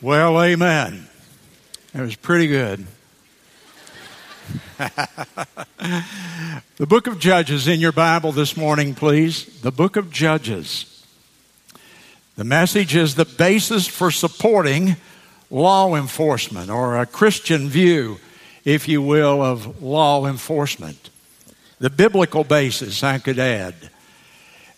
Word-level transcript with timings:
Well, 0.00 0.40
amen. 0.40 1.08
It 1.92 2.00
was 2.00 2.14
pretty 2.14 2.46
good. 2.46 2.86
the 4.78 6.86
book 6.86 7.08
of 7.08 7.18
Judges 7.18 7.66
in 7.66 7.80
your 7.80 7.90
Bible 7.90 8.30
this 8.30 8.56
morning, 8.56 8.94
please. 8.94 9.60
The 9.60 9.72
book 9.72 9.96
of 9.96 10.12
Judges. 10.12 11.04
The 12.36 12.44
message 12.44 12.94
is 12.94 13.16
the 13.16 13.24
basis 13.24 13.88
for 13.88 14.12
supporting 14.12 14.94
law 15.50 15.96
enforcement 15.96 16.70
or 16.70 16.96
a 16.96 17.04
Christian 17.04 17.68
view, 17.68 18.20
if 18.64 18.86
you 18.86 19.02
will, 19.02 19.42
of 19.42 19.82
law 19.82 20.26
enforcement. 20.26 21.10
The 21.80 21.90
biblical 21.90 22.44
basis, 22.44 23.02
I 23.02 23.18
could 23.18 23.40
add. 23.40 23.74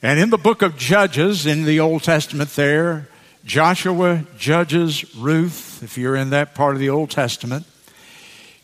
And 0.03 0.19
in 0.19 0.31
the 0.31 0.39
book 0.39 0.63
of 0.63 0.79
Judges, 0.79 1.45
in 1.45 1.67
the 1.67 1.79
Old 1.79 2.05
Testament, 2.05 2.49
there, 2.57 3.07
Joshua, 3.45 4.25
Judges, 4.39 5.15
Ruth, 5.17 5.83
if 5.83 5.97
you're 5.97 6.17
in 6.17 6.31
that 6.31 6.55
part 6.55 6.75
of 6.75 6.81
the 6.81 6.91
Old 6.91 7.11
Testament, 7.11 7.67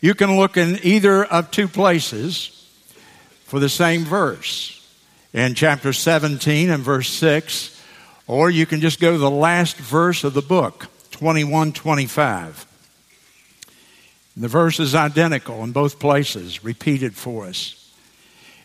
you 0.01 0.13
can 0.13 0.37
look 0.37 0.57
in 0.57 0.79
either 0.83 1.25
of 1.25 1.49
two 1.49 1.67
places 1.67 2.65
for 3.45 3.59
the 3.59 3.69
same 3.69 4.03
verse. 4.03 4.73
In 5.33 5.55
chapter 5.55 5.93
17 5.93 6.69
and 6.69 6.83
verse 6.83 7.09
6, 7.09 7.81
or 8.27 8.49
you 8.49 8.65
can 8.65 8.81
just 8.81 8.99
go 8.99 9.11
to 9.13 9.17
the 9.17 9.31
last 9.31 9.77
verse 9.77 10.23
of 10.23 10.33
the 10.33 10.41
book, 10.41 10.87
21 11.11 11.73
25. 11.73 12.65
The 14.35 14.47
verse 14.47 14.79
is 14.79 14.93
identical 14.93 15.63
in 15.63 15.71
both 15.71 15.99
places, 15.99 16.63
repeated 16.63 17.15
for 17.15 17.45
us. 17.45 17.91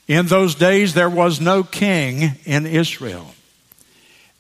In 0.07 0.27
those 0.27 0.55
days 0.55 0.93
there 0.93 1.09
was 1.09 1.41
no 1.41 1.63
king 1.63 2.33
in 2.45 2.67
Israel. 2.67 3.35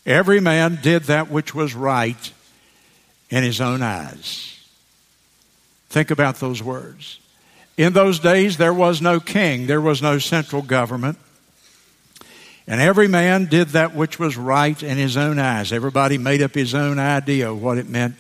Every 0.05 0.41
man 0.41 0.79
did 0.83 1.05
that 1.05 1.31
which 1.31 1.55
was 1.55 1.75
right 1.75 2.33
in 3.31 3.45
his 3.45 3.61
own 3.61 3.83
eyes. 3.83 4.59
Think 5.89 6.11
about 6.11 6.37
those 6.37 6.63
words. 6.63 7.19
In 7.77 7.93
those 7.93 8.19
days, 8.19 8.57
there 8.57 8.75
was 8.75 9.01
no 9.01 9.21
king, 9.21 9.67
there 9.67 9.81
was 9.81 10.03
no 10.03 10.19
central 10.19 10.63
government. 10.63 11.19
And 12.67 12.81
every 12.81 13.09
man 13.09 13.47
did 13.47 13.69
that 13.71 13.95
which 13.95 14.19
was 14.19 14.37
right 14.37 14.81
in 14.83 14.97
his 14.97 15.17
own 15.17 15.39
eyes. 15.39 15.73
Everybody 15.73 16.19
made 16.19 16.43
up 16.43 16.55
his 16.55 16.75
own 16.75 16.99
idea 16.99 17.51
of 17.51 17.63
what 17.63 17.79
it 17.79 17.89
meant 17.89 18.15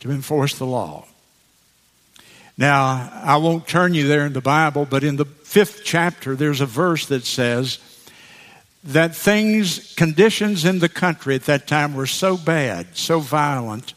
to 0.00 0.10
enforce 0.10 0.56
the 0.58 0.66
law. 0.66 1.06
Now, 2.58 3.10
I 3.22 3.36
won't 3.36 3.68
turn 3.68 3.92
you 3.92 4.08
there 4.08 4.24
in 4.24 4.32
the 4.32 4.40
Bible, 4.40 4.86
but 4.86 5.04
in 5.04 5.16
the 5.16 5.26
fifth 5.26 5.82
chapter, 5.84 6.34
there's 6.34 6.62
a 6.62 6.66
verse 6.66 7.06
that 7.06 7.24
says, 7.24 7.78
that 8.86 9.14
things, 9.14 9.94
conditions 9.94 10.64
in 10.64 10.78
the 10.78 10.88
country 10.88 11.34
at 11.34 11.44
that 11.44 11.66
time 11.66 11.94
were 11.94 12.06
so 12.06 12.36
bad, 12.36 12.96
so 12.96 13.20
violent, 13.20 13.94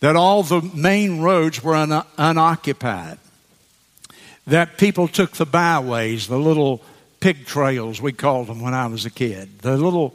that 0.00 0.16
all 0.16 0.42
the 0.42 0.62
main 0.74 1.20
roads 1.20 1.62
were 1.62 1.74
un- 1.74 2.04
unoccupied. 2.16 3.18
That 4.46 4.78
people 4.78 5.08
took 5.08 5.32
the 5.32 5.46
byways, 5.46 6.28
the 6.28 6.38
little 6.38 6.82
pig 7.20 7.46
trails, 7.46 8.00
we 8.00 8.12
called 8.12 8.46
them 8.46 8.60
when 8.60 8.74
I 8.74 8.86
was 8.86 9.04
a 9.04 9.10
kid, 9.10 9.60
the 9.60 9.76
little 9.76 10.14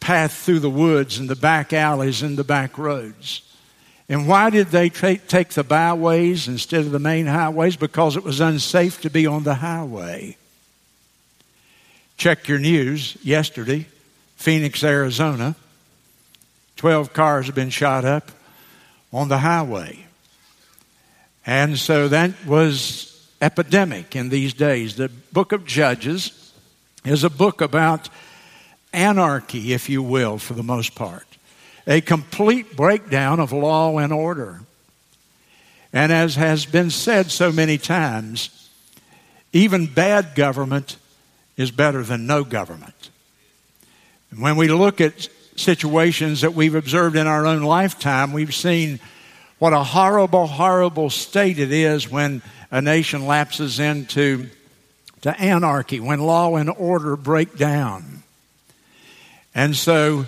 path 0.00 0.32
through 0.32 0.60
the 0.60 0.70
woods 0.70 1.18
and 1.18 1.28
the 1.30 1.36
back 1.36 1.72
alleys 1.72 2.22
and 2.22 2.36
the 2.36 2.44
back 2.44 2.76
roads. 2.76 3.40
And 4.08 4.28
why 4.28 4.50
did 4.50 4.66
they 4.66 4.90
tra- 4.90 5.16
take 5.16 5.50
the 5.50 5.64
byways 5.64 6.46
instead 6.46 6.80
of 6.80 6.90
the 6.90 6.98
main 6.98 7.26
highways? 7.26 7.76
Because 7.76 8.16
it 8.16 8.22
was 8.22 8.40
unsafe 8.40 9.00
to 9.00 9.10
be 9.10 9.26
on 9.26 9.44
the 9.44 9.54
highway. 9.54 10.36
Check 12.16 12.48
your 12.48 12.58
news 12.58 13.16
yesterday, 13.22 13.86
Phoenix, 14.36 14.82
Arizona. 14.84 15.56
12 16.76 17.12
cars 17.12 17.46
have 17.46 17.54
been 17.54 17.70
shot 17.70 18.04
up 18.04 18.30
on 19.12 19.28
the 19.28 19.38
highway. 19.38 20.06
And 21.46 21.78
so 21.78 22.08
that 22.08 22.32
was 22.46 23.28
epidemic 23.40 24.16
in 24.16 24.28
these 24.28 24.54
days. 24.54 24.96
The 24.96 25.08
book 25.32 25.52
of 25.52 25.66
Judges 25.66 26.52
is 27.04 27.24
a 27.24 27.30
book 27.30 27.60
about 27.60 28.08
anarchy, 28.92 29.72
if 29.72 29.88
you 29.88 30.02
will, 30.02 30.38
for 30.38 30.54
the 30.54 30.62
most 30.62 30.94
part. 30.94 31.26
A 31.86 32.00
complete 32.00 32.76
breakdown 32.76 33.40
of 33.40 33.52
law 33.52 33.98
and 33.98 34.12
order. 34.12 34.60
And 35.92 36.10
as 36.10 36.36
has 36.36 36.64
been 36.64 36.90
said 36.90 37.30
so 37.30 37.52
many 37.52 37.76
times, 37.76 38.68
even 39.52 39.86
bad 39.86 40.34
government 40.34 40.96
is 41.56 41.70
better 41.70 42.02
than 42.02 42.26
no 42.26 42.44
government. 42.44 43.10
And 44.30 44.40
when 44.40 44.56
we 44.56 44.68
look 44.68 45.00
at 45.00 45.28
situations 45.56 46.40
that 46.40 46.54
we've 46.54 46.74
observed 46.74 47.16
in 47.16 47.26
our 47.26 47.46
own 47.46 47.62
lifetime, 47.62 48.32
we've 48.32 48.54
seen 48.54 48.98
what 49.58 49.72
a 49.72 49.84
horrible, 49.84 50.46
horrible 50.46 51.10
state 51.10 51.58
it 51.58 51.72
is 51.72 52.10
when 52.10 52.42
a 52.70 52.82
nation 52.82 53.26
lapses 53.26 53.78
into 53.78 54.48
to 55.22 55.40
anarchy, 55.40 56.00
when 56.00 56.20
law 56.20 56.56
and 56.56 56.68
order 56.68 57.16
break 57.16 57.56
down. 57.56 58.22
And 59.54 59.74
so 59.74 60.26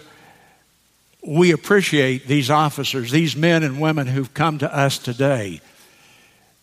we 1.27 1.51
appreciate 1.51 2.27
these 2.27 2.51
officers, 2.51 3.11
these 3.11 3.37
men 3.37 3.63
and 3.63 3.81
women 3.81 4.07
who've 4.07 4.33
come 4.33 4.59
to 4.59 4.75
us 4.75 4.99
today. 4.99 5.61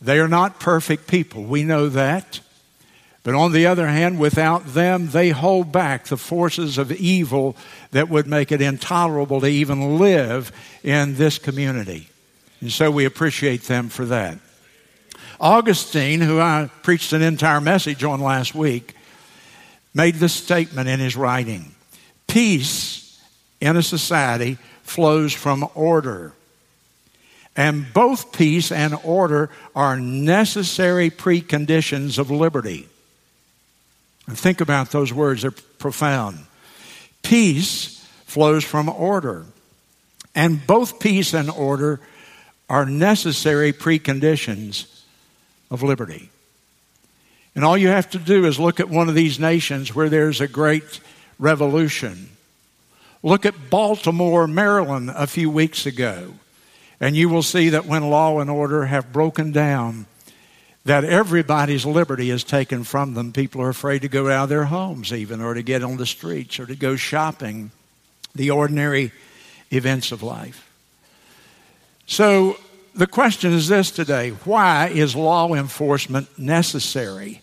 They 0.01 0.19
are 0.19 0.27
not 0.27 0.59
perfect 0.59 1.07
people. 1.07 1.43
We 1.43 1.63
know 1.63 1.89
that. 1.89 2.39
But 3.23 3.35
on 3.35 3.53
the 3.53 3.65
other 3.65 3.87
hand, 3.87 4.19
without 4.19 4.73
them, 4.73 5.09
they 5.09 5.29
hold 5.29 5.71
back 5.71 6.05
the 6.05 6.17
forces 6.17 6.77
of 6.77 6.91
evil 6.91 7.55
that 7.91 8.09
would 8.09 8.27
make 8.27 8.51
it 8.51 8.61
intolerable 8.61 9.39
to 9.39 9.47
even 9.47 9.97
live 9.97 10.51
in 10.83 11.15
this 11.15 11.39
community. 11.39 12.09
And 12.59 12.71
so 12.71 12.91
we 12.91 13.05
appreciate 13.05 13.63
them 13.63 13.87
for 13.87 14.05
that. 14.05 14.39
Augustine, 15.39 16.19
who 16.19 16.39
I 16.39 16.69
preached 16.83 17.13
an 17.13 17.21
entire 17.21 17.61
message 17.61 18.03
on 18.03 18.19
last 18.19 18.53
week, 18.53 18.93
made 19.93 20.15
this 20.15 20.33
statement 20.33 20.89
in 20.89 20.99
his 20.99 21.15
writing 21.15 21.73
Peace 22.27 23.21
in 23.61 23.77
a 23.77 23.83
society 23.83 24.57
flows 24.83 25.33
from 25.33 25.67
order. 25.75 26.33
And 27.55 27.85
both 27.93 28.33
peace 28.33 28.71
and 28.71 28.95
order 29.03 29.49
are 29.75 29.99
necessary 29.99 31.09
preconditions 31.09 32.17
of 32.17 32.31
liberty. 32.31 32.89
And 34.27 34.37
think 34.37 34.61
about 34.61 34.91
those 34.91 35.11
words, 35.11 35.41
they're 35.41 35.51
profound. 35.51 36.39
Peace 37.21 38.07
flows 38.25 38.63
from 38.63 38.89
order. 38.89 39.45
And 40.35 40.65
both 40.65 40.99
peace 40.99 41.33
and 41.33 41.49
order 41.49 41.99
are 42.69 42.85
necessary 42.85 43.73
preconditions 43.73 45.03
of 45.69 45.83
liberty. 45.83 46.29
And 47.55 47.63
all 47.63 47.77
you 47.77 47.89
have 47.89 48.09
to 48.11 48.17
do 48.17 48.45
is 48.45 48.59
look 48.59 48.79
at 48.79 48.89
one 48.89 49.09
of 49.09 49.15
these 49.15 49.39
nations 49.39 49.93
where 49.93 50.09
there's 50.09 50.41
a 50.41 50.47
great 50.47 50.99
revolution. 51.37 52.29
Look 53.21 53.45
at 53.45 53.69
Baltimore, 53.69 54.47
Maryland, 54.47 55.11
a 55.13 55.27
few 55.27 55.49
weeks 55.49 55.85
ago, 55.85 56.33
and 56.99 57.15
you 57.15 57.29
will 57.29 57.43
see 57.43 57.69
that 57.69 57.85
when 57.85 58.09
law 58.09 58.39
and 58.39 58.49
order 58.49 58.85
have 58.85 59.13
broken 59.13 59.51
down, 59.51 60.07
that 60.85 61.05
everybody's 61.05 61.85
liberty 61.85 62.29
is 62.29 62.43
taken 62.43 62.83
from 62.83 63.13
them. 63.13 63.31
People 63.31 63.61
are 63.61 63.69
afraid 63.69 64.01
to 64.01 64.09
go 64.09 64.29
out 64.29 64.43
of 64.43 64.49
their 64.49 64.65
homes, 64.65 65.13
even, 65.13 65.41
or 65.41 65.53
to 65.53 65.63
get 65.63 65.83
on 65.83 65.97
the 65.97 66.05
streets, 66.05 66.59
or 66.59 66.65
to 66.65 66.75
go 66.75 66.95
shopping, 66.95 67.71
the 68.35 68.51
ordinary 68.51 69.11
events 69.71 70.11
of 70.11 70.21
life. 70.21 70.69
So, 72.05 72.57
the 72.95 73.07
question 73.07 73.53
is 73.53 73.67
this 73.67 73.89
today 73.91 74.31
why 74.43 74.89
is 74.89 75.15
law 75.15 75.53
enforcement 75.53 76.37
necessary? 76.37 77.41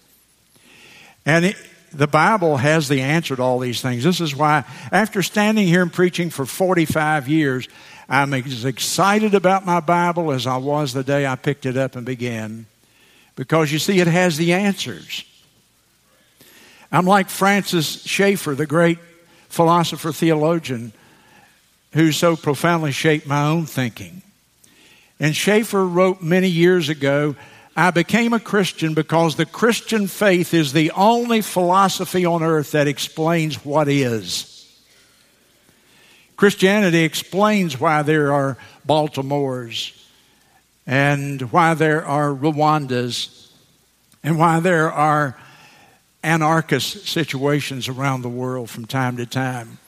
And 1.24 1.46
it, 1.46 1.56
the 1.92 2.06
Bible 2.06 2.58
has 2.58 2.88
the 2.88 3.00
answer 3.00 3.36
to 3.36 3.42
all 3.42 3.58
these 3.58 3.80
things. 3.80 4.04
This 4.04 4.20
is 4.20 4.36
why, 4.36 4.64
after 4.92 5.22
standing 5.22 5.66
here 5.66 5.82
and 5.82 5.92
preaching 5.92 6.30
for 6.30 6.46
45 6.46 7.26
years, 7.26 7.68
I'm 8.08 8.34
as 8.34 8.64
excited 8.64 9.34
about 9.34 9.64
my 9.64 9.80
Bible 9.80 10.30
as 10.30 10.46
I 10.46 10.58
was 10.58 10.92
the 10.92 11.02
day 11.02 11.26
I 11.26 11.36
picked 11.36 11.66
it 11.66 11.76
up 11.76 11.96
and 11.96 12.04
began 12.04 12.66
because 13.40 13.72
you 13.72 13.78
see, 13.78 14.00
it 14.00 14.06
has 14.06 14.36
the 14.36 14.52
answers. 14.52 15.24
I'm 16.92 17.06
like 17.06 17.30
Francis 17.30 18.02
Schaeffer, 18.04 18.54
the 18.54 18.66
great 18.66 18.98
philosopher 19.48 20.12
theologian, 20.12 20.92
who 21.94 22.12
so 22.12 22.36
profoundly 22.36 22.92
shaped 22.92 23.26
my 23.26 23.46
own 23.46 23.64
thinking. 23.64 24.20
And 25.18 25.34
Schaeffer 25.34 25.86
wrote 25.86 26.20
many 26.20 26.48
years 26.48 26.90
ago 26.90 27.34
I 27.74 27.92
became 27.92 28.34
a 28.34 28.40
Christian 28.40 28.92
because 28.92 29.36
the 29.36 29.46
Christian 29.46 30.06
faith 30.06 30.52
is 30.52 30.74
the 30.74 30.90
only 30.90 31.40
philosophy 31.40 32.26
on 32.26 32.42
earth 32.42 32.72
that 32.72 32.88
explains 32.88 33.64
what 33.64 33.88
is. 33.88 34.70
Christianity 36.36 37.04
explains 37.04 37.80
why 37.80 38.02
there 38.02 38.34
are 38.34 38.58
Baltimores 38.86 39.99
and 40.86 41.52
why 41.52 41.74
there 41.74 42.04
are 42.04 42.30
Rwandas 42.30 43.48
and 44.22 44.38
why 44.38 44.60
there 44.60 44.90
are 44.90 45.36
anarchist 46.22 47.06
situations 47.06 47.88
around 47.88 48.22
the 48.22 48.28
world 48.28 48.68
from 48.68 48.84
time 48.84 49.16
to 49.16 49.26
time. 49.26 49.78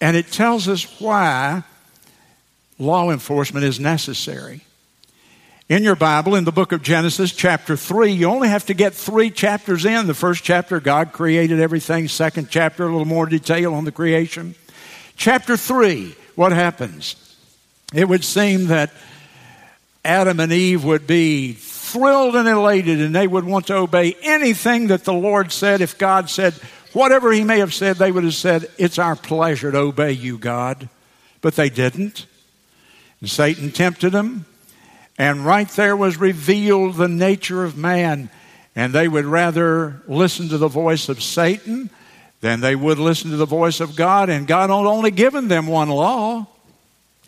And 0.00 0.16
it 0.16 0.30
tells 0.30 0.68
us 0.68 1.00
why 1.00 1.64
law 2.78 3.10
enforcement 3.10 3.64
is 3.64 3.80
necessary. 3.80 4.60
In 5.68 5.82
your 5.82 5.96
Bible, 5.96 6.34
in 6.34 6.44
the 6.44 6.52
book 6.52 6.72
of 6.72 6.82
Genesis, 6.82 7.30
chapter 7.32 7.76
3, 7.76 8.12
you 8.12 8.26
only 8.26 8.48
have 8.48 8.64
to 8.66 8.74
get 8.74 8.94
three 8.94 9.30
chapters 9.30 9.84
in. 9.84 10.06
The 10.06 10.14
first 10.14 10.42
chapter, 10.42 10.80
God 10.80 11.12
created 11.12 11.60
everything. 11.60 12.08
Second 12.08 12.48
chapter, 12.48 12.84
a 12.84 12.90
little 12.90 13.04
more 13.04 13.26
detail 13.26 13.74
on 13.74 13.84
the 13.84 13.92
creation. 13.92 14.54
Chapter 15.16 15.58
3, 15.58 16.14
what 16.36 16.52
happens? 16.52 17.16
It 17.92 18.08
would 18.08 18.24
seem 18.24 18.68
that 18.68 18.92
Adam 20.08 20.40
and 20.40 20.50
Eve 20.50 20.84
would 20.84 21.06
be 21.06 21.52
thrilled 21.52 22.34
and 22.34 22.48
elated 22.48 22.98
and 22.98 23.14
they 23.14 23.26
would 23.26 23.44
want 23.44 23.66
to 23.66 23.76
obey 23.76 24.16
anything 24.22 24.86
that 24.86 25.04
the 25.04 25.12
Lord 25.12 25.52
said. 25.52 25.82
If 25.82 25.98
God 25.98 26.30
said, 26.30 26.54
whatever 26.94 27.30
He 27.30 27.44
may 27.44 27.58
have 27.58 27.74
said, 27.74 27.96
they 27.96 28.10
would 28.10 28.24
have 28.24 28.34
said, 28.34 28.70
It's 28.78 28.98
our 28.98 29.14
pleasure 29.14 29.70
to 29.70 29.78
obey 29.78 30.12
you, 30.12 30.38
God. 30.38 30.88
But 31.42 31.56
they 31.56 31.68
didn't. 31.68 32.24
And 33.20 33.28
Satan 33.28 33.70
tempted 33.70 34.12
them. 34.12 34.46
And 35.18 35.44
right 35.44 35.68
there 35.68 35.94
was 35.94 36.16
revealed 36.16 36.94
the 36.94 37.08
nature 37.08 37.62
of 37.62 37.76
man. 37.76 38.30
And 38.74 38.94
they 38.94 39.08
would 39.08 39.26
rather 39.26 40.00
listen 40.08 40.48
to 40.48 40.56
the 40.56 40.68
voice 40.68 41.10
of 41.10 41.22
Satan 41.22 41.90
than 42.40 42.60
they 42.60 42.74
would 42.74 42.98
listen 42.98 43.30
to 43.32 43.36
the 43.36 43.44
voice 43.44 43.80
of 43.80 43.94
God. 43.94 44.30
And 44.30 44.46
God 44.46 44.70
had 44.70 44.70
only 44.70 45.10
given 45.10 45.48
them 45.48 45.66
one 45.66 45.90
law. 45.90 46.46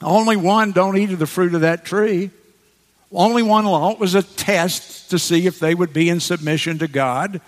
Only 0.01 0.37
one, 0.39 0.73
don't 0.73 0.97
eat 0.97 1.11
of 1.11 1.19
the 1.19 1.27
fruit 1.27 1.55
of 1.55 1.61
that 1.61 1.85
tree. 1.85 2.31
Only 3.13 3.43
one 3.43 3.65
law. 3.65 3.91
It 3.91 3.99
was 3.99 4.15
a 4.15 4.23
test 4.23 5.11
to 5.11 5.19
see 5.19 5.47
if 5.47 5.59
they 5.59 5.75
would 5.75 5.93
be 5.93 6.09
in 6.09 6.21
submission 6.21 6.79
to 6.79 6.89
God. 6.89 7.41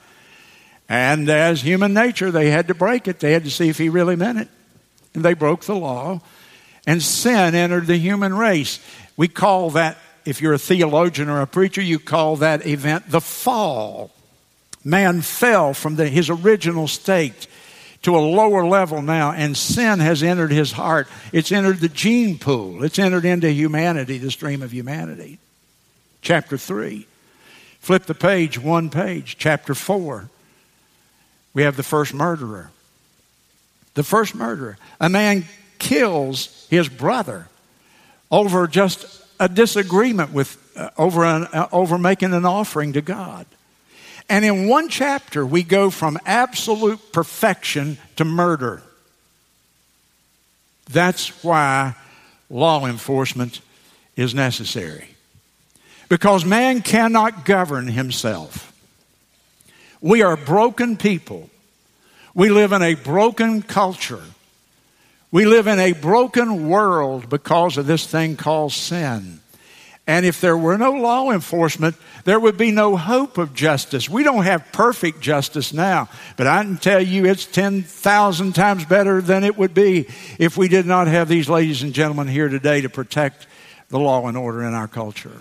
And 0.89 1.29
as 1.29 1.63
human 1.63 1.95
nature, 1.95 2.31
they 2.31 2.51
had 2.51 2.69
to 2.69 2.75
break 2.75 3.07
it. 3.07 3.21
They 3.21 3.33
had 3.33 3.45
to 3.45 3.51
see 3.51 3.69
if 3.69 3.79
He 3.79 3.89
really 3.89 4.17
meant 4.17 4.39
it. 4.39 4.49
And 5.15 5.25
they 5.25 5.35
broke 5.35 5.65
the 5.65 5.77
law. 5.77 6.21
And 6.87 7.03
sin 7.03 7.55
entered 7.55 7.87
the 7.87 7.97
human 7.97 8.35
race. 8.35 8.81
We 9.17 9.29
call 9.29 9.71
that 9.71 9.99
if 10.25 10.41
you're 10.41 10.53
a 10.53 10.59
theologian 10.59 11.29
or 11.29 11.41
a 11.41 11.47
preacher, 11.47 11.81
you 11.81 11.99
call 11.99 12.37
that 12.37 12.67
event 12.67 13.09
the 13.09 13.21
fall. 13.21 14.11
Man 14.85 15.23
fell 15.23 15.75
from 15.75 15.97
the, 15.97 16.09
his 16.09 16.29
original 16.29 16.89
state 16.89 17.47
to 18.03 18.17
a 18.17 18.19
lower 18.19 18.67
level 18.67 19.01
now, 19.01 19.31
and 19.31 19.57
sin 19.57 20.01
has 20.01 20.25
entered 20.25 20.51
his 20.51 20.73
heart. 20.73 21.07
It's 21.33 21.53
entered 21.53 21.79
the 21.79 21.89
gene 21.89 22.39
pool, 22.39 22.83
it's 22.83 22.99
entered 22.99 23.25
into 23.25 23.51
humanity, 23.51 24.19
the 24.19 24.31
stream 24.31 24.63
of 24.63 24.73
humanity. 24.73 25.39
Chapter 26.23 26.57
3. 26.57 27.07
Flip 27.81 28.05
the 28.05 28.15
page, 28.15 28.59
one 28.59 28.89
page. 28.91 29.37
Chapter 29.39 29.75
4. 29.75 30.29
We 31.53 31.63
have 31.63 31.77
the 31.77 31.83
first 31.83 32.15
murderer. 32.15 32.71
The 33.95 34.05
first 34.05 34.35
murderer. 34.35 34.79
A 35.01 35.09
man 35.09 35.45
kills 35.79 36.67
his 36.71 36.89
brother 36.89 37.49
over 38.31 38.67
just 38.67 39.23
a 39.39 39.49
disagreement 39.49 40.33
with 40.33 40.59
uh, 40.77 40.91
over, 40.97 41.25
an, 41.25 41.45
uh, 41.53 41.69
over 41.73 41.99
making 41.99 42.33
an 42.33 42.47
offering 42.47 42.95
to 42.95 43.03
God. 43.03 43.47
And 44.29 44.45
in 44.45 44.69
one 44.69 44.89
chapter, 44.89 45.45
we 45.45 45.63
go 45.63 45.91
from 45.91 46.19
absolute 46.25 47.13
perfection 47.13 47.99
to 48.17 48.25
murder. 48.25 48.83
That's 50.91 51.29
why 51.45 51.95
law 52.49 52.87
enforcement 52.87 53.61
is 54.17 54.35
necessary. 54.35 55.12
Because 56.13 56.45
man 56.45 56.83
cannot 56.83 57.47
govern 57.47 57.87
himself. 57.87 58.71
We 60.03 60.21
are 60.21 60.37
broken 60.37 60.99
people. 60.99 61.49
We 62.35 62.51
live 62.51 62.73
in 62.73 62.83
a 62.83 62.97
broken 62.97 63.63
culture. 63.63 64.21
We 65.31 65.47
live 65.47 65.67
in 65.67 65.79
a 65.79 65.93
broken 65.93 66.69
world 66.69 67.31
because 67.31 67.79
of 67.79 67.87
this 67.87 68.07
thing 68.07 68.37
called 68.37 68.73
sin. 68.73 69.41
And 70.07 70.27
if 70.27 70.39
there 70.43 70.55
were 70.55 70.77
no 70.77 70.91
law 70.91 71.31
enforcement, 71.31 71.97
there 72.25 72.39
would 72.39 72.59
be 72.59 72.73
no 72.73 72.99
hope 72.99 73.39
of 73.39 73.55
justice. 73.55 74.07
We 74.07 74.23
don't 74.23 74.45
have 74.45 74.71
perfect 74.71 75.23
justice 75.23 75.73
now, 75.73 76.11
but 76.37 76.47
I 76.47 76.63
can 76.63 76.77
tell 76.77 77.01
you 77.01 77.25
it's 77.25 77.47
10,000 77.47 78.55
times 78.55 78.85
better 78.85 79.23
than 79.23 79.45
it 79.45 79.57
would 79.57 79.73
be 79.73 80.09
if 80.39 80.59
we 80.59 80.69
did 80.69 80.85
not 80.85 81.07
have 81.07 81.31
these 81.31 81.49
ladies 81.49 81.83
and 81.83 81.95
gentlemen 81.95 82.29
here 82.29 82.51
today 82.51 82.83
to 82.83 82.91
protect 82.91 83.47
the 83.89 83.99
law 83.99 84.29
and 84.29 84.37
order 84.37 84.63
in 84.63 84.75
our 84.75 84.89
culture. 84.89 85.41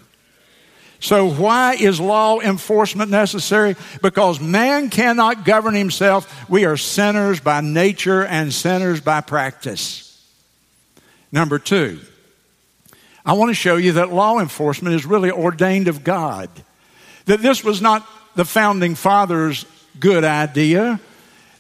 So, 1.01 1.27
why 1.27 1.73
is 1.73 1.99
law 1.99 2.39
enforcement 2.39 3.09
necessary? 3.09 3.75
Because 4.03 4.39
man 4.39 4.91
cannot 4.91 5.45
govern 5.45 5.73
himself. 5.73 6.47
We 6.47 6.65
are 6.65 6.77
sinners 6.77 7.39
by 7.39 7.61
nature 7.61 8.23
and 8.23 8.53
sinners 8.53 9.01
by 9.01 9.21
practice. 9.21 10.07
Number 11.31 11.57
two, 11.57 11.99
I 13.25 13.33
want 13.33 13.49
to 13.49 13.55
show 13.55 13.77
you 13.77 13.93
that 13.93 14.13
law 14.13 14.39
enforcement 14.39 14.93
is 14.93 15.03
really 15.03 15.31
ordained 15.31 15.87
of 15.87 16.03
God. 16.03 16.49
That 17.25 17.41
this 17.41 17.63
was 17.63 17.81
not 17.81 18.07
the 18.35 18.45
founding 18.45 18.93
fathers' 18.93 19.65
good 19.99 20.23
idea. 20.23 20.99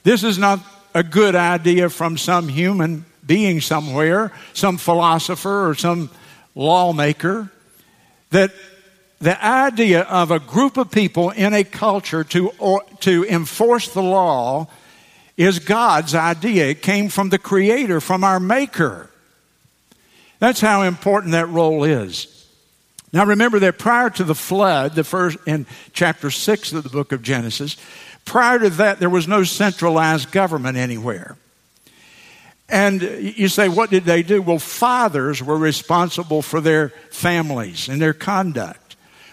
This 0.03 0.23
is 0.23 0.37
not 0.37 0.59
a 0.93 1.01
good 1.01 1.35
idea 1.35 1.89
from 1.89 2.15
some 2.15 2.47
human 2.47 3.05
being 3.25 3.59
somewhere, 3.59 4.31
some 4.53 4.77
philosopher 4.77 5.67
or 5.67 5.73
some 5.73 6.11
lawmaker. 6.53 7.51
That 8.29 8.51
the 9.21 9.43
idea 9.45 10.01
of 10.01 10.31
a 10.31 10.39
group 10.39 10.77
of 10.77 10.91
people 10.91 11.29
in 11.29 11.53
a 11.53 11.63
culture 11.63 12.23
to, 12.25 12.49
or, 12.57 12.83
to 13.01 13.23
enforce 13.25 13.93
the 13.93 14.01
law 14.01 14.67
is 15.37 15.59
God's 15.59 16.15
idea. 16.15 16.65
It 16.65 16.81
came 16.81 17.07
from 17.07 17.29
the 17.29 17.37
Creator, 17.37 18.01
from 18.01 18.23
our 18.23 18.39
Maker. 18.39 19.09
That's 20.39 20.59
how 20.59 20.81
important 20.81 21.33
that 21.33 21.49
role 21.49 21.83
is. 21.83 22.27
Now 23.13 23.25
remember 23.25 23.59
that 23.59 23.77
prior 23.77 24.09
to 24.09 24.23
the 24.23 24.35
flood, 24.35 24.95
the 24.95 25.03
first 25.03 25.37
in 25.45 25.67
chapter 25.93 26.31
6 26.31 26.73
of 26.73 26.83
the 26.83 26.89
book 26.89 27.11
of 27.11 27.21
Genesis, 27.21 27.77
prior 28.25 28.57
to 28.57 28.69
that 28.71 28.99
there 28.99 29.09
was 29.09 29.27
no 29.27 29.43
centralized 29.43 30.31
government 30.31 30.77
anywhere. 30.77 31.37
And 32.69 33.01
you 33.01 33.49
say, 33.49 33.69
what 33.69 33.91
did 33.91 34.05
they 34.05 34.23
do? 34.23 34.41
Well, 34.41 34.57
fathers 34.57 35.43
were 35.43 35.57
responsible 35.57 36.41
for 36.41 36.61
their 36.61 36.89
families 37.11 37.89
and 37.89 38.01
their 38.01 38.13
conduct. 38.13 38.80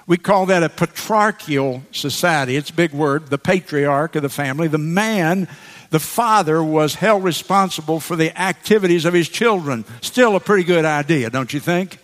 We 0.08 0.16
call 0.16 0.46
that 0.46 0.62
a 0.62 0.70
patriarchal 0.70 1.82
society. 1.92 2.56
It's 2.56 2.70
a 2.70 2.74
big 2.74 2.94
word, 2.94 3.26
the 3.26 3.36
patriarch 3.36 4.16
of 4.16 4.22
the 4.22 4.30
family. 4.30 4.66
The 4.66 4.78
man, 4.78 5.46
the 5.90 6.00
father, 6.00 6.64
was 6.64 6.94
held 6.94 7.24
responsible 7.24 8.00
for 8.00 8.16
the 8.16 8.36
activities 8.40 9.04
of 9.04 9.12
his 9.12 9.28
children. 9.28 9.84
Still 10.00 10.34
a 10.34 10.40
pretty 10.40 10.64
good 10.64 10.86
idea, 10.86 11.28
don't 11.28 11.52
you 11.52 11.60
think? 11.60 11.98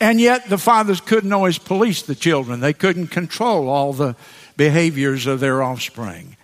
And 0.00 0.20
yet 0.20 0.48
the 0.48 0.58
fathers 0.58 1.00
couldn't 1.00 1.32
always 1.32 1.58
police 1.58 2.02
the 2.02 2.16
children. 2.16 2.58
They 2.58 2.72
couldn't 2.72 3.06
control 3.06 3.68
all 3.68 3.92
the 3.92 4.16
behaviors 4.56 5.26
of 5.28 5.38
their 5.38 5.62
offspring. 5.62 6.36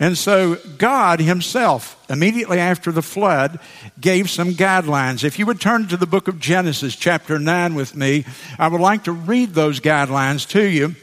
And 0.00 0.18
so 0.18 0.56
God 0.76 1.20
Himself, 1.20 2.04
immediately 2.10 2.58
after 2.58 2.90
the 2.90 3.02
flood, 3.02 3.60
gave 4.00 4.28
some 4.28 4.52
guidelines. 4.52 5.22
If 5.22 5.38
you 5.38 5.46
would 5.46 5.60
turn 5.60 5.86
to 5.88 5.96
the 5.96 6.06
book 6.06 6.26
of 6.26 6.40
Genesis, 6.40 6.96
chapter 6.96 7.38
9, 7.38 7.74
with 7.74 7.94
me, 7.94 8.24
I 8.58 8.68
would 8.68 8.80
like 8.80 9.04
to 9.04 9.12
read 9.12 9.50
those 9.50 9.80
guidelines 9.80 10.48
to 10.48 10.62
you. 10.62 10.96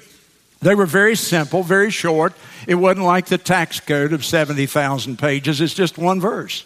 They 0.62 0.76
were 0.76 0.86
very 0.86 1.16
simple, 1.16 1.64
very 1.64 1.90
short. 1.90 2.34
It 2.68 2.76
wasn't 2.76 3.06
like 3.06 3.28
the 3.28 3.38
tax 3.38 3.80
code 3.80 4.14
of 4.14 4.26
70,000 4.26 5.18
pages, 5.18 5.62
it's 5.62 5.74
just 5.74 5.98
one 5.98 6.20
verse. 6.20 6.66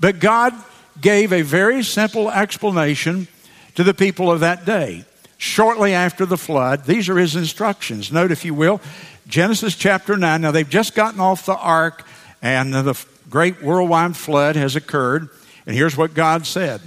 But 0.00 0.18
God 0.18 0.52
gave 1.00 1.32
a 1.32 1.42
very 1.42 1.84
simple 1.84 2.30
explanation 2.30 3.28
to 3.76 3.84
the 3.84 3.94
people 3.94 4.30
of 4.30 4.40
that 4.40 4.64
day. 4.64 5.04
Shortly 5.38 5.94
after 5.94 6.26
the 6.26 6.36
flood, 6.36 6.84
these 6.84 7.08
are 7.08 7.16
His 7.16 7.34
instructions. 7.34 8.12
Note, 8.12 8.30
if 8.30 8.44
you 8.44 8.54
will, 8.54 8.80
Genesis 9.26 9.76
chapter 9.76 10.16
9. 10.16 10.40
Now, 10.40 10.50
they've 10.50 10.68
just 10.68 10.94
gotten 10.94 11.20
off 11.20 11.46
the 11.46 11.56
ark, 11.56 12.06
and 12.40 12.74
the 12.74 13.04
great 13.30 13.62
worldwide 13.62 14.16
flood 14.16 14.56
has 14.56 14.76
occurred. 14.76 15.28
And 15.66 15.76
here's 15.76 15.96
what 15.96 16.14
God 16.14 16.46
said 16.46 16.80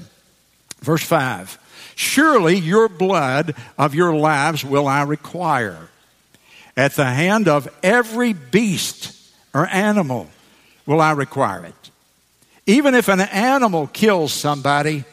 Verse 0.86 1.04
5 1.04 1.58
Surely 1.96 2.58
your 2.58 2.88
blood 2.88 3.56
of 3.78 3.96
your 3.96 4.16
lives 4.16 4.64
will 4.64 4.88
I 4.88 5.02
require. 5.02 5.90
At 6.78 6.94
the 6.94 7.06
hand 7.06 7.48
of 7.48 7.68
every 7.82 8.34
beast 8.34 9.16
or 9.54 9.66
animal 9.68 10.30
will 10.86 11.00
I 11.00 11.12
require 11.12 11.66
it. 11.66 11.92
Even 12.66 12.96
if 12.96 13.08
an 13.08 13.22
animal 13.22 13.88
kills 13.88 14.34
somebody, 14.34 15.06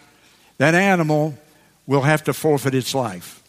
that 0.59 0.75
animal 0.75 1.39
will 1.87 2.03
have 2.03 2.25
to 2.25 2.33
forfeit 2.33 2.75
its 2.75 2.95
life. 2.95 3.42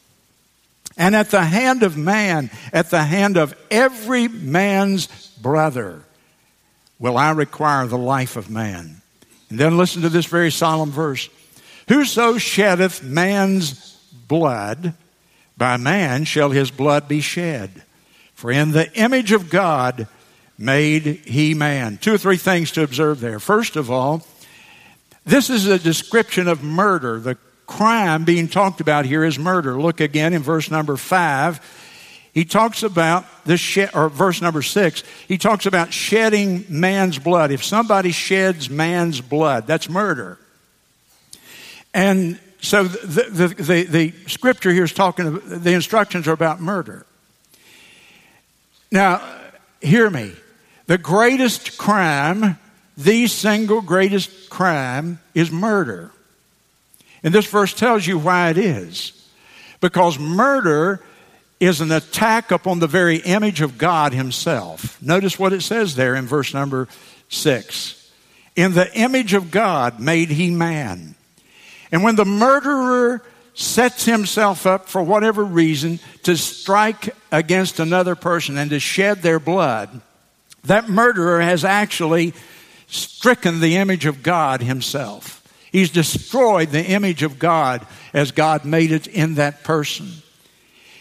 And 0.97 1.15
at 1.15 1.31
the 1.31 1.43
hand 1.43 1.83
of 1.83 1.97
man, 1.97 2.51
at 2.71 2.89
the 2.89 3.03
hand 3.03 3.37
of 3.37 3.55
every 3.71 4.27
man's 4.27 5.07
brother, 5.41 6.03
will 6.99 7.17
I 7.17 7.31
require 7.31 7.87
the 7.87 7.97
life 7.97 8.37
of 8.37 8.49
man. 8.49 9.01
And 9.49 9.59
then 9.59 9.77
listen 9.77 10.01
to 10.03 10.09
this 10.09 10.25
very 10.25 10.51
solemn 10.51 10.91
verse 10.91 11.29
Whoso 11.89 12.37
sheddeth 12.37 13.03
man's 13.03 13.97
blood, 14.27 14.93
by 15.57 15.77
man 15.77 16.23
shall 16.23 16.49
his 16.51 16.71
blood 16.71 17.07
be 17.07 17.21
shed. 17.21 17.83
For 18.35 18.51
in 18.51 18.71
the 18.71 18.91
image 18.93 19.31
of 19.31 19.49
God 19.49 20.07
made 20.57 21.03
he 21.25 21.53
man. 21.53 21.97
Two 21.97 22.13
or 22.13 22.17
three 22.17 22.37
things 22.37 22.71
to 22.71 22.83
observe 22.83 23.19
there. 23.19 23.39
First 23.39 23.75
of 23.75 23.91
all, 23.91 24.25
This 25.25 25.49
is 25.49 25.67
a 25.67 25.79
description 25.79 26.47
of 26.47 26.63
murder. 26.63 27.19
The 27.19 27.37
crime 27.65 28.23
being 28.25 28.47
talked 28.47 28.81
about 28.81 29.05
here 29.05 29.23
is 29.23 29.39
murder. 29.39 29.79
Look 29.79 29.99
again 29.99 30.33
in 30.33 30.43
verse 30.43 30.69
number 30.69 30.97
five. 30.97 31.59
He 32.33 32.45
talks 32.45 32.81
about 32.81 33.25
shed, 33.55 33.91
or 33.93 34.09
verse 34.09 34.41
number 34.41 34.63
six, 34.63 35.03
he 35.27 35.37
talks 35.37 35.67
about 35.67 35.93
shedding 35.93 36.65
man's 36.67 37.19
blood. 37.19 37.51
If 37.51 37.63
somebody 37.63 38.11
sheds 38.11 38.69
man's 38.69 39.21
blood, 39.21 39.67
that's 39.67 39.87
murder. 39.87 40.39
And 41.93 42.39
so 42.59 42.85
the, 42.85 43.23
the, 43.29 43.47
the, 43.47 43.83
the 43.83 44.13
scripture 44.27 44.71
here 44.71 44.85
is 44.85 44.93
talking, 44.93 45.39
the 45.45 45.73
instructions 45.73 46.27
are 46.27 46.31
about 46.33 46.59
murder. 46.59 47.05
Now, 48.91 49.21
hear 49.81 50.09
me. 50.09 50.31
The 50.87 50.97
greatest 50.97 51.77
crime, 51.77 52.57
the 52.97 53.27
single 53.27 53.81
greatest 53.81 54.49
crime, 54.49 55.19
is 55.35 55.51
murder. 55.51 56.11
And 57.23 57.33
this 57.33 57.45
verse 57.45 57.73
tells 57.73 58.05
you 58.05 58.19
why 58.19 58.49
it 58.49 58.57
is. 58.57 59.11
Because 59.79 60.19
murder 60.19 61.03
is 61.59 61.81
an 61.81 61.91
attack 61.91 62.51
upon 62.51 62.79
the 62.79 62.87
very 62.87 63.17
image 63.17 63.61
of 63.61 63.77
God 63.77 64.13
Himself. 64.13 65.01
Notice 65.01 65.39
what 65.39 65.53
it 65.53 65.61
says 65.61 65.95
there 65.95 66.15
in 66.15 66.27
verse 66.27 66.53
number 66.53 66.87
six. 67.29 68.11
In 68.55 68.73
the 68.73 68.93
image 68.97 69.33
of 69.33 69.51
God 69.51 69.99
made 69.99 70.29
He 70.29 70.51
man. 70.51 71.15
And 71.91 72.03
when 72.03 72.15
the 72.15 72.25
murderer 72.25 73.23
sets 73.53 74.05
himself 74.05 74.65
up 74.65 74.89
for 74.89 75.03
whatever 75.03 75.43
reason 75.43 75.99
to 76.23 76.35
strike 76.35 77.15
against 77.31 77.79
another 77.79 78.15
person 78.15 78.57
and 78.57 78.71
to 78.71 78.79
shed 78.79 79.21
their 79.21 79.39
blood, 79.39 80.01
that 80.63 80.89
murderer 80.89 81.39
has 81.39 81.63
actually 81.63 82.33
stricken 82.87 83.59
the 83.59 83.75
image 83.75 84.05
of 84.05 84.23
God 84.23 84.61
himself. 84.61 85.42
He's 85.73 85.89
destroyed 85.89 86.69
the 86.69 86.85
image 86.85 87.23
of 87.23 87.39
God 87.39 87.85
as 88.13 88.31
God 88.31 88.63
made 88.63 88.91
it 88.91 89.07
in 89.07 89.35
that 89.35 89.63
person. 89.63 90.07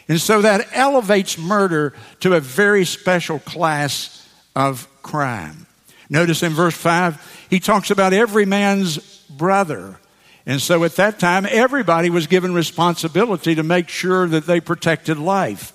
And 0.09 0.21
so 0.21 0.43
that 0.43 0.67
elevates 0.73 1.39
murder 1.39 1.95
to 2.21 2.35
a 2.35 2.41
very 2.41 2.85
special 2.85 3.39
class 3.39 4.29
of 4.57 4.89
crime. 5.03 5.67
Notice 6.09 6.43
in 6.43 6.53
verse 6.53 6.75
5, 6.75 7.47
he 7.51 7.61
talks 7.61 7.91
about 7.91 8.13
every 8.13 8.47
man's 8.47 8.99
brother. 9.29 9.99
And 10.47 10.61
so 10.61 10.85
at 10.85 10.97
that 10.97 11.19
time, 11.19 11.47
everybody 11.49 12.11
was 12.11 12.27
given 12.27 12.55
responsibility 12.55 13.55
to 13.55 13.63
make 13.63 13.89
sure 13.89 14.27
that 14.27 14.47
they 14.47 14.61
protected 14.61 15.19
life. 15.19 15.73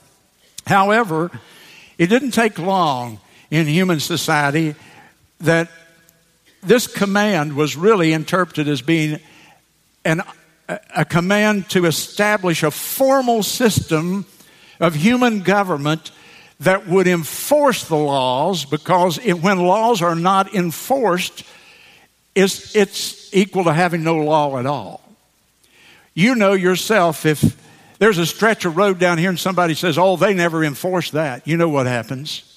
However, 0.65 1.31
it 1.97 2.07
didn't 2.07 2.31
take 2.31 2.59
long 2.59 3.19
in 3.49 3.67
human 3.67 3.99
society 3.99 4.75
that 5.39 5.69
this 6.61 6.87
command 6.87 7.55
was 7.55 7.75
really 7.75 8.13
interpreted 8.13 8.67
as 8.67 8.81
being 8.81 9.19
an, 10.05 10.21
a 10.67 11.05
command 11.05 11.69
to 11.69 11.85
establish 11.85 12.63
a 12.63 12.71
formal 12.71 13.43
system 13.43 14.25
of 14.79 14.95
human 14.95 15.41
government 15.41 16.11
that 16.59 16.87
would 16.87 17.07
enforce 17.07 17.83
the 17.85 17.95
laws 17.95 18.65
because 18.65 19.19
it, 19.19 19.33
when 19.33 19.59
laws 19.59 20.01
are 20.01 20.15
not 20.15 20.53
enforced, 20.53 21.43
it's, 22.35 22.75
it's 22.75 23.33
equal 23.33 23.63
to 23.65 23.73
having 23.73 24.03
no 24.03 24.17
law 24.17 24.57
at 24.57 24.65
all. 24.65 25.01
You 26.13 26.35
know 26.35 26.53
yourself 26.53 27.25
if 27.25 27.55
there's 27.99 28.17
a 28.17 28.25
stretch 28.25 28.65
of 28.65 28.75
road 28.75 28.99
down 28.99 29.17
here 29.17 29.29
and 29.29 29.39
somebody 29.39 29.75
says, 29.75 29.97
Oh, 29.97 30.17
they 30.17 30.33
never 30.33 30.63
enforce 30.63 31.11
that, 31.11 31.47
you 31.47 31.57
know 31.57 31.69
what 31.69 31.85
happens. 31.85 32.56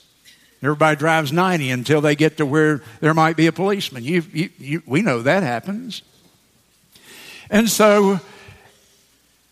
Everybody 0.62 0.96
drives 0.96 1.32
90 1.32 1.70
until 1.70 2.00
they 2.00 2.14
get 2.14 2.36
to 2.36 2.46
where 2.46 2.82
there 3.00 3.14
might 3.14 3.36
be 3.36 3.46
a 3.46 3.52
policeman. 3.52 4.04
You, 4.04 4.22
you, 4.32 4.50
you, 4.58 4.82
we 4.86 5.00
know 5.00 5.22
that 5.22 5.42
happens. 5.42 6.02
And 7.48 7.68
so, 7.68 8.20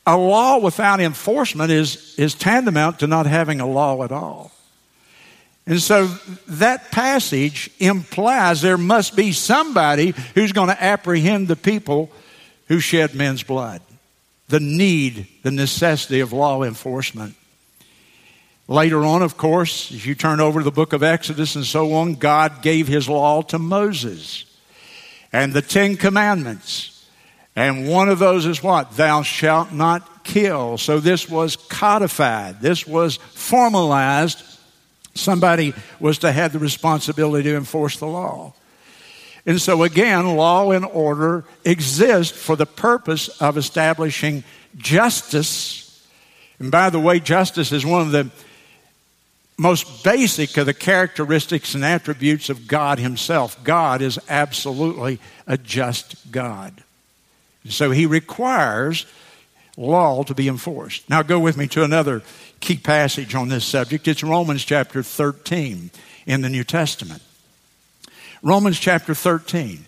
a 0.07 0.17
law 0.17 0.59
without 0.59 1.00
enforcement 1.00 1.71
is, 1.71 2.15
is 2.19 2.35
tantamount 2.35 3.00
to 3.00 3.07
not 3.07 3.27
having 3.27 3.61
a 3.61 3.67
law 3.67 4.03
at 4.03 4.12
all. 4.12 4.53
And 5.67 5.83
so 5.83 6.07
that 6.47 6.91
passage 6.91 7.71
implies 7.79 8.62
there 8.62 8.79
must 8.79 9.15
be 9.15 9.33
somebody 9.33 10.15
who's 10.35 10.53
going 10.53 10.69
to 10.69 10.83
apprehend 10.83 11.47
the 11.47 11.57
people 11.57 12.11
who 12.69 12.81
shed 12.81 13.15
men's 13.15 13.43
blood. 13.43 13.83
The 14.49 14.61
need, 14.61 15.27
the 15.43 15.50
necessity 15.50 16.21
of 16.21 16.33
law 16.33 16.62
enforcement. 16.62 17.35
Later 18.69 19.05
on, 19.05 19.23
of 19.23 19.37
course, 19.37 19.91
as 19.91 20.07
you 20.07 20.15
turn 20.15 20.41
over 20.41 20.61
to 20.61 20.65
the 20.65 20.71
book 20.71 20.93
of 20.93 21.03
Exodus 21.03 21.57
and 21.57 21.65
so 21.65 21.95
on, 21.95 22.15
God 22.15 22.63
gave 22.63 22.87
his 22.87 23.09
law 23.09 23.43
to 23.43 23.59
Moses 23.59 24.45
and 25.33 25.53
the 25.53 25.63
Ten 25.63 25.97
Commandments. 25.97 27.07
And 27.57 27.89
one 27.89 28.09
of 28.09 28.19
those 28.19 28.47
is 28.47 28.63
what? 28.63 28.97
Thou 28.97 29.23
shalt 29.23 29.73
not 29.73 30.23
kill. 30.23 30.79
So 30.79 31.01
this 31.01 31.29
was 31.29 31.57
codified, 31.57 32.61
this 32.61 32.87
was 32.87 33.17
formalized 33.17 34.43
Somebody 35.19 35.75
was 35.99 36.19
to 36.19 36.33
have 36.33 36.53
the 36.53 36.59
responsibility 36.59 37.51
to 37.51 37.57
enforce 37.57 37.99
the 37.99 38.07
law. 38.07 38.55
And 39.45 39.61
so, 39.61 39.83
again, 39.83 40.37
law 40.37 40.71
and 40.71 40.85
order 40.85 41.45
exist 41.65 42.35
for 42.35 42.55
the 42.55 42.67
purpose 42.67 43.29
of 43.41 43.57
establishing 43.57 44.45
justice. 44.77 46.07
And 46.59 46.71
by 46.71 46.91
the 46.91 47.01
way, 47.01 47.19
justice 47.19 47.73
is 47.73 47.85
one 47.85 48.03
of 48.03 48.13
the 48.13 48.31
most 49.59 50.05
basic 50.05 50.57
of 50.57 50.67
the 50.67 50.73
characteristics 50.73 51.75
and 51.75 51.85
attributes 51.85 52.49
of 52.49 52.69
God 52.69 52.99
Himself. 52.99 53.62
God 53.65 54.00
is 54.00 54.19
absolutely 54.29 55.19
a 55.47 55.59
just 55.59 56.31
God. 56.31 56.85
So 57.69 57.91
He 57.91 58.07
requires 58.07 59.05
law 59.77 60.23
to 60.23 60.35
be 60.35 60.49
enforced. 60.49 61.11
Now, 61.11 61.23
go 61.23 61.41
with 61.41 61.57
me 61.57 61.67
to 61.69 61.83
another 61.83 62.23
key 62.61 62.77
passage 62.77 63.35
on 63.35 63.49
this 63.49 63.65
subject. 63.65 64.07
It's 64.09 64.23
Romans 64.23 64.65
chapter 64.65 65.03
13 65.03 65.91
in 66.27 66.41
the 66.41 66.49
New 66.49 66.65
Testament. 66.65 67.23
Romans 68.43 68.79
chapter 68.79 69.15
13. 69.15 69.85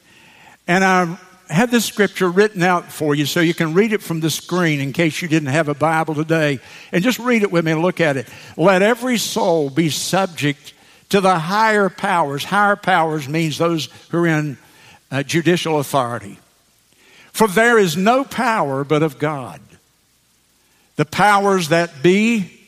And 0.66 0.84
I 0.84 1.16
had 1.50 1.70
this 1.70 1.84
scripture 1.84 2.30
written 2.30 2.62
out 2.62 2.92
for 2.92 3.14
you 3.14 3.26
so 3.26 3.40
you 3.40 3.54
can 3.54 3.74
read 3.74 3.92
it 3.92 4.02
from 4.02 4.20
the 4.20 4.30
screen 4.30 4.80
in 4.80 4.92
case 4.92 5.20
you 5.20 5.28
didn't 5.28 5.48
have 5.48 5.68
a 5.68 5.74
Bible 5.74 6.14
today. 6.14 6.60
And 6.92 7.02
just 7.02 7.18
read 7.18 7.42
it 7.42 7.50
with 7.50 7.64
me 7.64 7.72
and 7.72 7.82
look 7.82 8.00
at 8.00 8.16
it. 8.16 8.28
Let 8.56 8.82
every 8.82 9.18
soul 9.18 9.68
be 9.68 9.90
subject 9.90 10.74
to 11.08 11.20
the 11.20 11.38
higher 11.38 11.88
powers. 11.88 12.44
Higher 12.44 12.76
powers 12.76 13.28
means 13.28 13.58
those 13.58 13.88
who 14.10 14.18
are 14.18 14.26
in 14.28 14.58
uh, 15.10 15.22
judicial 15.24 15.80
authority. 15.80 16.38
For 17.32 17.48
there 17.48 17.78
is 17.78 17.96
no 17.96 18.24
power 18.24 18.84
but 18.84 19.02
of 19.02 19.18
God. 19.18 19.60
The 20.96 21.04
powers 21.04 21.68
that 21.68 22.02
be 22.02 22.60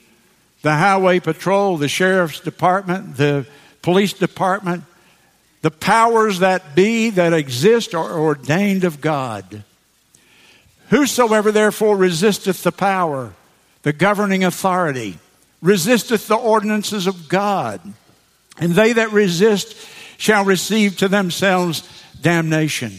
the 0.62 0.72
highway 0.72 1.20
patrol, 1.20 1.76
the 1.76 1.88
sheriff's 1.88 2.40
department, 2.40 3.16
the 3.16 3.46
police 3.82 4.12
department, 4.12 4.84
the 5.62 5.71
powers 5.71 6.40
that 6.40 6.75
be 6.75 7.11
that 7.11 7.33
exist 7.33 7.95
are 7.95 8.19
ordained 8.19 8.85
of 8.85 9.00
God. 9.00 9.62
Whosoever 10.90 11.50
therefore 11.50 11.97
resisteth 11.97 12.62
the 12.62 12.73
power, 12.73 13.33
the 13.83 13.92
governing 13.92 14.45
authority, 14.45 15.19
resisteth 15.62 16.26
the 16.26 16.37
ordinances 16.37 17.07
of 17.07 17.28
God, 17.28 17.81
and 18.59 18.73
they 18.73 18.92
that 18.92 19.12
resist 19.12 19.76
shall 20.19 20.45
receive 20.45 20.99
to 20.99 21.09
themselves 21.09 21.88
damnation. 22.21 22.92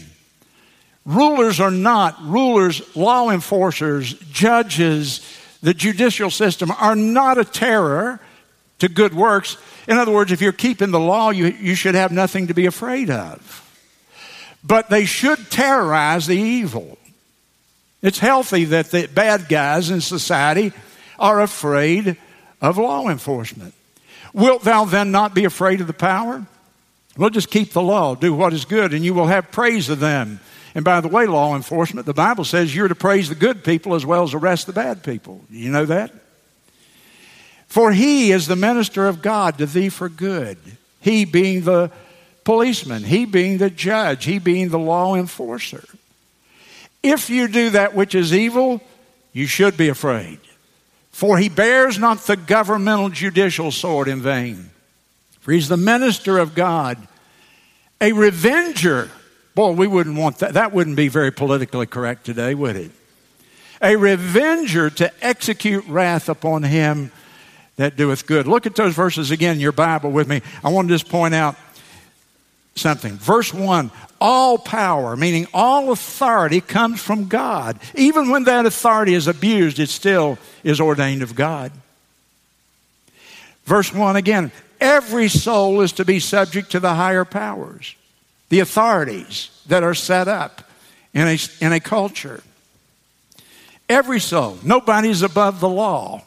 Rulers 1.06 1.60
are 1.60 1.70
not, 1.70 2.16
rulers, 2.22 2.96
law 2.96 3.30
enforcers, 3.30 4.14
judges, 4.30 5.20
the 5.62 5.74
judicial 5.74 6.30
system 6.30 6.70
are 6.70 6.96
not 6.96 7.38
a 7.38 7.44
terror 7.44 8.20
to 8.86 8.92
good 8.92 9.14
works. 9.14 9.56
In 9.88 9.98
other 9.98 10.12
words, 10.12 10.32
if 10.32 10.40
you're 10.40 10.52
keeping 10.52 10.90
the 10.90 11.00
law, 11.00 11.30
you, 11.30 11.46
you 11.46 11.74
should 11.74 11.94
have 11.94 12.12
nothing 12.12 12.48
to 12.48 12.54
be 12.54 12.66
afraid 12.66 13.10
of. 13.10 13.60
But 14.62 14.88
they 14.88 15.04
should 15.04 15.50
terrorize 15.50 16.26
the 16.26 16.36
evil. 16.36 16.98
It's 18.02 18.18
healthy 18.18 18.64
that 18.66 18.90
the 18.90 19.06
bad 19.06 19.48
guys 19.48 19.90
in 19.90 20.00
society 20.00 20.72
are 21.18 21.40
afraid 21.40 22.16
of 22.60 22.78
law 22.78 23.08
enforcement. 23.08 23.74
Wilt 24.32 24.62
thou 24.62 24.84
then 24.84 25.10
not 25.10 25.34
be 25.34 25.44
afraid 25.44 25.80
of 25.80 25.86
the 25.86 25.92
power? 25.92 26.44
Well, 27.16 27.30
just 27.30 27.50
keep 27.50 27.72
the 27.72 27.82
law, 27.82 28.14
do 28.14 28.34
what 28.34 28.52
is 28.52 28.64
good, 28.64 28.92
and 28.92 29.04
you 29.04 29.14
will 29.14 29.26
have 29.26 29.52
praise 29.52 29.88
of 29.88 30.00
them 30.00 30.40
and 30.74 30.84
by 30.84 31.00
the 31.00 31.08
way, 31.08 31.26
law 31.26 31.54
enforcement, 31.54 32.06
the 32.06 32.14
Bible 32.14 32.44
says 32.44 32.74
you're 32.74 32.88
to 32.88 32.96
praise 32.96 33.28
the 33.28 33.36
good 33.36 33.62
people 33.62 33.94
as 33.94 34.04
well 34.04 34.24
as 34.24 34.34
arrest 34.34 34.66
the 34.66 34.72
bad 34.72 35.04
people. 35.04 35.44
You 35.48 35.70
know 35.70 35.86
that? 35.86 36.12
For 37.66 37.92
he 37.92 38.30
is 38.30 38.46
the 38.46 38.56
minister 38.56 39.06
of 39.06 39.22
God 39.22 39.58
to 39.58 39.66
thee 39.66 39.88
for 39.88 40.08
good. 40.08 40.58
He 41.00 41.24
being 41.24 41.62
the 41.62 41.90
policeman, 42.44 43.04
he 43.04 43.24
being 43.24 43.58
the 43.58 43.70
judge, 43.70 44.24
he 44.24 44.38
being 44.38 44.68
the 44.68 44.78
law 44.78 45.14
enforcer. 45.14 45.84
If 47.02 47.28
you 47.28 47.48
do 47.48 47.70
that 47.70 47.94
which 47.94 48.14
is 48.14 48.32
evil, 48.32 48.80
you 49.32 49.46
should 49.46 49.76
be 49.76 49.88
afraid. 49.88 50.38
For 51.10 51.38
he 51.38 51.48
bears 51.48 51.98
not 51.98 52.20
the 52.20 52.36
governmental 52.36 53.08
judicial 53.08 53.70
sword 53.70 54.08
in 54.08 54.20
vain. 54.20 54.70
For 55.40 55.52
he's 55.52 55.68
the 55.68 55.76
minister 55.76 56.38
of 56.38 56.54
God, 56.54 56.96
a 58.00 58.12
revenger 58.12 59.10
Boy, 59.54 59.70
we 59.70 59.86
wouldn't 59.86 60.18
want 60.18 60.38
that. 60.38 60.54
That 60.54 60.72
wouldn't 60.72 60.96
be 60.96 61.08
very 61.08 61.30
politically 61.30 61.86
correct 61.86 62.26
today, 62.26 62.54
would 62.54 62.76
it? 62.76 62.90
A 63.80 63.96
revenger 63.96 64.90
to 64.90 65.12
execute 65.24 65.86
wrath 65.86 66.28
upon 66.28 66.64
him 66.64 67.12
that 67.76 67.96
doeth 67.96 68.26
good. 68.26 68.46
Look 68.46 68.66
at 68.66 68.76
those 68.76 68.94
verses 68.94 69.30
again 69.30 69.56
in 69.56 69.60
your 69.60 69.72
Bible 69.72 70.10
with 70.10 70.28
me. 70.28 70.42
I 70.62 70.68
want 70.68 70.88
to 70.88 70.94
just 70.94 71.08
point 71.08 71.34
out 71.34 71.56
something. 72.74 73.14
Verse 73.16 73.52
1 73.52 73.90
All 74.20 74.58
power, 74.58 75.16
meaning 75.16 75.46
all 75.52 75.90
authority, 75.90 76.60
comes 76.60 77.00
from 77.00 77.28
God. 77.28 77.78
Even 77.94 78.30
when 78.30 78.44
that 78.44 78.66
authority 78.66 79.14
is 79.14 79.26
abused, 79.26 79.78
it 79.78 79.88
still 79.88 80.38
is 80.62 80.80
ordained 80.80 81.22
of 81.22 81.34
God. 81.34 81.72
Verse 83.64 83.92
1 83.92 84.16
again 84.16 84.52
Every 84.80 85.28
soul 85.28 85.80
is 85.80 85.92
to 85.92 86.04
be 86.04 86.20
subject 86.20 86.70
to 86.72 86.80
the 86.80 86.94
higher 86.94 87.24
powers, 87.24 87.94
the 88.50 88.60
authorities 88.60 89.50
that 89.66 89.82
are 89.82 89.94
set 89.94 90.28
up 90.28 90.62
in 91.12 91.26
a, 91.26 91.38
in 91.60 91.72
a 91.72 91.80
culture. 91.80 92.42
Every 93.88 94.20
soul. 94.20 94.58
Nobody's 94.62 95.22
above 95.22 95.60
the 95.60 95.68
law. 95.68 96.22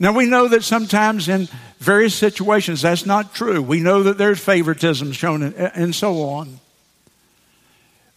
Now, 0.00 0.12
we 0.12 0.24
know 0.24 0.48
that 0.48 0.64
sometimes 0.64 1.28
in 1.28 1.46
various 1.78 2.14
situations 2.14 2.80
that's 2.80 3.04
not 3.04 3.34
true. 3.34 3.60
We 3.60 3.80
know 3.80 4.04
that 4.04 4.16
there's 4.16 4.40
favoritism 4.40 5.12
shown 5.12 5.42
and 5.42 5.94
so 5.94 6.22
on. 6.22 6.58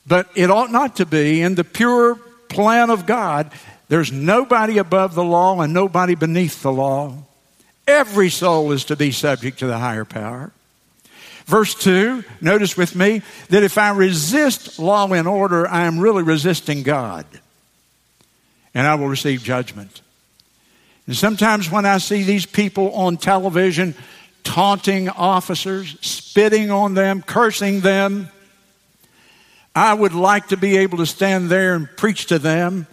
But 0.08 0.30
it 0.34 0.50
ought 0.50 0.72
not 0.72 0.96
to 0.96 1.06
be. 1.06 1.42
In 1.42 1.56
the 1.56 1.66
pure 1.66 2.16
plan 2.48 2.90
of 2.90 3.06
God, 3.06 3.52
there's 3.90 4.14
nobody 4.14 4.78
above 4.78 5.14
the 5.14 5.26
law 5.26 5.60
and 5.60 5.74
nobody 5.74 6.16
beneath 6.16 6.62
the 6.62 6.72
law. 6.72 7.18
Every 7.86 8.30
soul 8.30 8.72
is 8.72 8.86
to 8.86 8.96
be 8.96 9.12
subject 9.12 9.60
to 9.60 9.68
the 9.68 9.78
higher 9.78 10.06
power. 10.06 10.54
Verse 11.46 11.76
2, 11.76 12.24
notice 12.40 12.78
with 12.78 12.96
me 12.96 13.22
that 13.50 13.64
if 13.64 13.78
I 13.78 13.90
resist 13.90 14.80
law 14.80 15.12
and 15.12 15.28
order, 15.28 15.68
I 15.68 15.82
am 15.82 16.00
really 16.00 16.24
resisting 16.24 16.84
God. 16.84 17.26
And 18.74 18.88
I 18.88 18.96
will 18.96 19.10
receive 19.10 19.44
judgment. 19.44 20.02
And 21.08 21.16
sometimes 21.16 21.70
when 21.70 21.86
I 21.86 21.98
see 21.98 22.24
these 22.24 22.46
people 22.46 22.94
on 22.94 23.18
television 23.18 23.96
taunting 24.44 25.10
officers, 25.10 25.98
spitting 26.02 26.72
on 26.72 26.94
them, 26.94 27.22
cursing 27.22 27.82
them, 27.82 28.30
I 29.76 29.94
would 29.94 30.14
like 30.14 30.50
to 30.50 30.58
be 30.58 30.78
able 30.78 31.00
to 31.00 31.06
stand 31.06 31.50
there 31.50 31.76
and 31.76 31.90
preach 31.98 32.28
to 32.28 32.40
them 32.40 32.88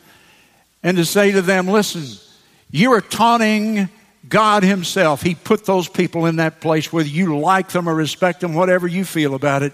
and 0.83 0.97
to 0.97 1.05
say 1.05 1.33
to 1.33 1.43
them, 1.43 1.67
listen, 1.67 2.05
you 2.71 2.93
are 2.93 3.00
taunting 3.00 3.90
God 4.29 4.62
Himself. 4.62 5.23
He 5.23 5.35
put 5.35 5.67
those 5.67 5.88
people 5.88 6.26
in 6.26 6.37
that 6.37 6.61
place, 6.61 6.93
whether 6.93 7.09
you 7.09 7.38
like 7.38 7.69
them 7.71 7.88
or 7.88 7.95
respect 7.95 8.40
them, 8.40 8.55
whatever 8.55 8.87
you 8.87 9.05
feel 9.05 9.35
about 9.35 9.62
it. 9.62 9.73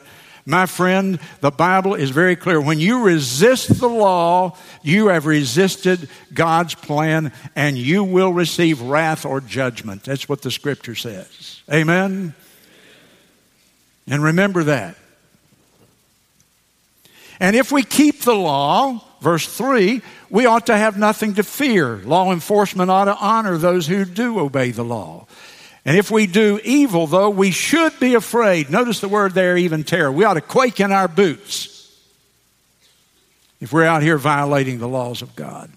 My 0.48 0.66
friend, 0.66 1.18
the 1.40 1.50
Bible 1.50 1.94
is 1.96 2.10
very 2.10 2.36
clear. 2.36 2.60
When 2.60 2.78
you 2.78 3.02
resist 3.02 3.80
the 3.80 3.88
law, 3.88 4.56
you 4.80 5.08
have 5.08 5.26
resisted 5.26 6.08
God's 6.32 6.76
plan 6.76 7.32
and 7.56 7.76
you 7.76 8.04
will 8.04 8.32
receive 8.32 8.80
wrath 8.80 9.26
or 9.26 9.40
judgment. 9.40 10.04
That's 10.04 10.28
what 10.28 10.42
the 10.42 10.52
scripture 10.52 10.94
says. 10.94 11.62
Amen? 11.70 12.32
And 14.06 14.22
remember 14.22 14.62
that. 14.64 14.96
And 17.40 17.56
if 17.56 17.72
we 17.72 17.82
keep 17.82 18.20
the 18.22 18.34
law, 18.34 19.02
verse 19.20 19.46
3, 19.46 20.00
we 20.30 20.46
ought 20.46 20.66
to 20.66 20.76
have 20.76 20.96
nothing 20.96 21.34
to 21.34 21.42
fear. 21.42 21.96
Law 21.98 22.32
enforcement 22.32 22.90
ought 22.90 23.06
to 23.06 23.16
honor 23.16 23.58
those 23.58 23.88
who 23.88 24.04
do 24.04 24.38
obey 24.38 24.70
the 24.70 24.84
law. 24.84 25.26
And 25.86 25.96
if 25.96 26.10
we 26.10 26.26
do 26.26 26.58
evil, 26.64 27.06
though, 27.06 27.30
we 27.30 27.52
should 27.52 27.98
be 28.00 28.14
afraid. 28.14 28.70
Notice 28.70 28.98
the 28.98 29.08
word 29.08 29.34
there, 29.34 29.56
even 29.56 29.84
terror. 29.84 30.10
We 30.10 30.24
ought 30.24 30.34
to 30.34 30.40
quake 30.40 30.80
in 30.80 30.90
our 30.90 31.06
boots 31.06 31.72
if 33.60 33.72
we're 33.72 33.84
out 33.84 34.02
here 34.02 34.18
violating 34.18 34.80
the 34.80 34.88
laws 34.88 35.22
of 35.22 35.36
God. 35.36 35.70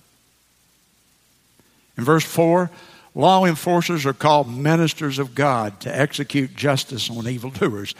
In 1.96 2.04
verse 2.04 2.26
4, 2.26 2.72
law 3.14 3.46
enforcers 3.46 4.08
are 4.08 4.14
called 4.14 4.52
ministers 4.52 5.20
of 5.20 5.36
God 5.36 5.80
to 5.82 5.96
execute 5.96 6.56
justice 6.56 7.12
on 7.12 7.28
evildoers. 7.28 7.94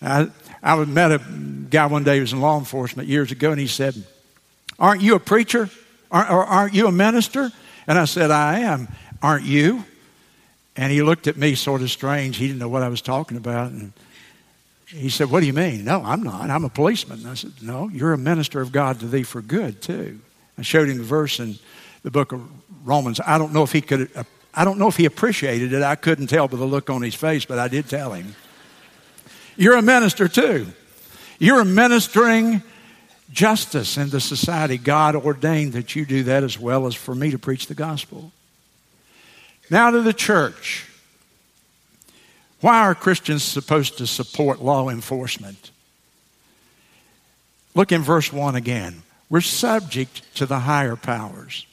I, 0.00 0.30
I 0.62 0.82
met 0.86 1.12
a 1.12 1.18
guy 1.18 1.84
one 1.86 2.04
day 2.04 2.16
who 2.16 2.22
was 2.22 2.32
in 2.32 2.40
law 2.40 2.58
enforcement 2.58 3.06
years 3.06 3.32
ago, 3.32 3.50
and 3.50 3.60
he 3.60 3.66
said, 3.66 4.02
Aren't 4.78 5.02
you 5.02 5.14
a 5.14 5.20
preacher? 5.20 5.68
Aren't, 6.10 6.30
or 6.30 6.42
aren't 6.42 6.72
you 6.72 6.86
a 6.86 6.92
minister? 6.92 7.52
And 7.86 7.98
I 7.98 8.06
said, 8.06 8.30
I 8.30 8.60
am. 8.60 8.88
Aren't 9.22 9.44
you? 9.44 9.84
And 10.80 10.90
he 10.90 11.02
looked 11.02 11.26
at 11.26 11.36
me 11.36 11.56
sort 11.56 11.82
of 11.82 11.90
strange. 11.90 12.38
He 12.38 12.46
didn't 12.46 12.58
know 12.58 12.70
what 12.70 12.82
I 12.82 12.88
was 12.88 13.02
talking 13.02 13.36
about. 13.36 13.70
And 13.70 13.92
he 14.86 15.10
said, 15.10 15.30
What 15.30 15.40
do 15.40 15.46
you 15.46 15.52
mean? 15.52 15.84
No, 15.84 16.02
I'm 16.02 16.22
not. 16.22 16.48
I'm 16.48 16.64
a 16.64 16.70
policeman. 16.70 17.18
And 17.18 17.28
I 17.28 17.34
said, 17.34 17.52
No, 17.60 17.90
you're 17.90 18.14
a 18.14 18.18
minister 18.18 18.62
of 18.62 18.72
God 18.72 18.98
to 19.00 19.06
thee 19.06 19.22
for 19.22 19.42
good, 19.42 19.82
too. 19.82 20.20
I 20.56 20.62
showed 20.62 20.88
him 20.88 20.96
the 20.96 21.04
verse 21.04 21.38
in 21.38 21.56
the 22.02 22.10
book 22.10 22.32
of 22.32 22.40
Romans. 22.82 23.20
I 23.20 23.36
don't 23.36 23.52
know 23.52 23.62
if 23.62 23.72
he 23.72 23.82
could, 23.82 24.10
I 24.54 24.64
don't 24.64 24.78
know 24.78 24.88
if 24.88 24.96
he 24.96 25.04
appreciated 25.04 25.74
it. 25.74 25.82
I 25.82 25.96
couldn't 25.96 26.28
tell 26.28 26.48
by 26.48 26.56
the 26.56 26.64
look 26.64 26.88
on 26.88 27.02
his 27.02 27.14
face, 27.14 27.44
but 27.44 27.58
I 27.58 27.68
did 27.68 27.86
tell 27.86 28.14
him. 28.14 28.34
You're 29.58 29.76
a 29.76 29.82
minister, 29.82 30.28
too. 30.28 30.66
You're 31.38 31.62
ministering 31.62 32.62
justice 33.30 33.98
in 33.98 34.08
the 34.08 34.20
society. 34.20 34.78
God 34.78 35.14
ordained 35.14 35.74
that 35.74 35.94
you 35.94 36.06
do 36.06 36.22
that 36.22 36.42
as 36.42 36.58
well 36.58 36.86
as 36.86 36.94
for 36.94 37.14
me 37.14 37.32
to 37.32 37.38
preach 37.38 37.66
the 37.66 37.74
gospel. 37.74 38.32
Now 39.70 39.90
to 39.90 40.02
the 40.02 40.12
church. 40.12 40.86
Why 42.60 42.80
are 42.80 42.94
Christians 42.94 43.42
supposed 43.42 43.98
to 43.98 44.06
support 44.06 44.60
law 44.60 44.90
enforcement? 44.90 45.70
Look 47.74 47.92
in 47.92 48.02
verse 48.02 48.32
1 48.32 48.56
again. 48.56 49.02
We're 49.30 49.40
subject 49.40 50.34
to 50.36 50.44
the 50.44 50.58
higher 50.58 50.96
powers. 50.96 51.66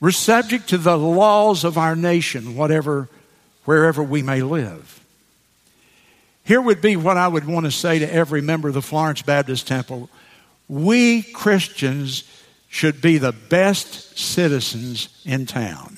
We're 0.00 0.10
subject 0.10 0.68
to 0.70 0.78
the 0.78 0.98
laws 0.98 1.64
of 1.64 1.78
our 1.78 1.96
nation, 1.96 2.56
whatever, 2.56 3.08
wherever 3.64 4.02
we 4.02 4.22
may 4.22 4.42
live. 4.42 5.00
Here 6.44 6.60
would 6.60 6.80
be 6.80 6.96
what 6.96 7.16
I 7.16 7.28
would 7.28 7.46
want 7.46 7.66
to 7.66 7.72
say 7.72 7.98
to 7.98 8.12
every 8.12 8.40
member 8.40 8.68
of 8.68 8.74
the 8.74 8.82
Florence 8.82 9.22
Baptist 9.22 9.66
Temple. 9.66 10.10
We 10.68 11.22
Christians 11.22 12.24
should 12.68 13.00
be 13.00 13.18
the 13.18 13.32
best 13.32 14.18
citizens 14.18 15.08
in 15.24 15.46
town. 15.46 15.97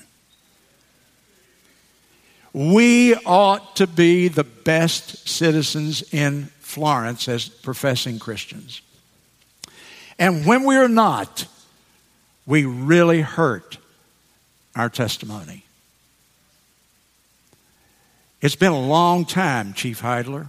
We 2.53 3.15
ought 3.15 3.77
to 3.77 3.87
be 3.87 4.29
the 4.29 4.45
best 4.45 5.29
citizens 5.29 6.03
in 6.13 6.47
Florence 6.61 7.29
as 7.29 7.49
professing 7.49 8.19
Christians. 8.19 8.81
And 10.19 10.45
when 10.45 10.65
we 10.65 10.77
are 10.77 10.89
not, 10.89 11.47
we 12.47 12.65
really 12.65 13.21
hurt 13.21 13.79
our 14.75 14.89
testimony. 14.89 15.65
It's 18.41 18.57
been 18.57 18.73
a 18.73 18.81
long 18.81 19.25
time, 19.25 19.75
Chief 19.75 20.01
Heidler. 20.01 20.49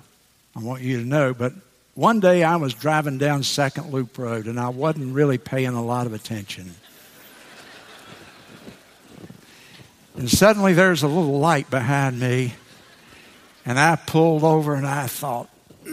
I 0.55 0.59
want 0.59 0.81
you 0.81 0.99
to 0.99 1.05
know, 1.05 1.33
but 1.33 1.53
one 1.93 2.19
day 2.19 2.43
I 2.43 2.55
was 2.55 2.73
driving 2.73 3.17
down 3.17 3.43
Second 3.43 3.91
Loop 3.91 4.17
Road 4.17 4.47
and 4.47 4.59
I 4.59 4.69
wasn't 4.69 5.13
really 5.13 5.37
paying 5.37 5.73
a 5.73 5.83
lot 5.83 6.07
of 6.07 6.13
attention. 6.13 6.75
And 10.21 10.29
suddenly 10.29 10.73
there's 10.73 11.01
a 11.01 11.07
little 11.07 11.39
light 11.39 11.71
behind 11.71 12.19
me, 12.19 12.53
and 13.65 13.79
I 13.79 13.95
pulled 13.95 14.43
over 14.43 14.75
and 14.75 14.85
I 14.85 15.07
thought, 15.07 15.49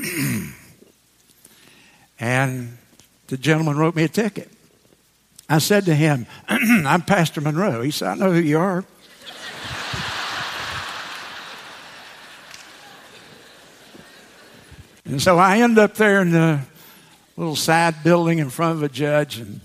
and 2.20 2.76
the 3.28 3.38
gentleman 3.38 3.78
wrote 3.78 3.96
me 3.96 4.04
a 4.04 4.08
ticket. 4.08 4.50
I 5.48 5.56
said 5.56 5.86
to 5.86 5.94
him, 5.94 6.26
I'm 6.46 7.00
Pastor 7.00 7.40
Monroe. 7.40 7.80
He 7.80 7.90
said, 7.90 8.08
I 8.08 8.16
know 8.16 8.30
who 8.30 8.40
you 8.40 8.58
are. 8.58 8.80
and 15.06 15.22
so 15.22 15.38
I 15.38 15.60
end 15.60 15.78
up 15.78 15.94
there 15.94 16.20
in 16.20 16.32
the 16.32 16.60
little 17.38 17.56
side 17.56 18.04
building 18.04 18.40
in 18.40 18.50
front 18.50 18.76
of 18.76 18.82
a 18.82 18.90
judge 18.90 19.38
and 19.38 19.62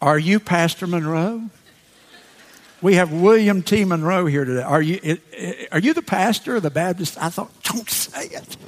are 0.00 0.16
you 0.16 0.38
Pastor 0.38 0.86
Monroe? 0.86 1.50
We 2.84 2.96
have 2.96 3.10
William 3.10 3.62
T. 3.62 3.86
Monroe 3.86 4.26
here 4.26 4.44
today. 4.44 4.60
Are 4.62 4.82
you, 4.82 5.16
are 5.72 5.78
you 5.78 5.94
the 5.94 6.02
pastor 6.02 6.56
of 6.56 6.62
the 6.62 6.68
Baptist? 6.68 7.16
I 7.18 7.30
thought, 7.30 7.50
don't 7.62 7.88
say 7.88 8.26
it. 8.26 8.58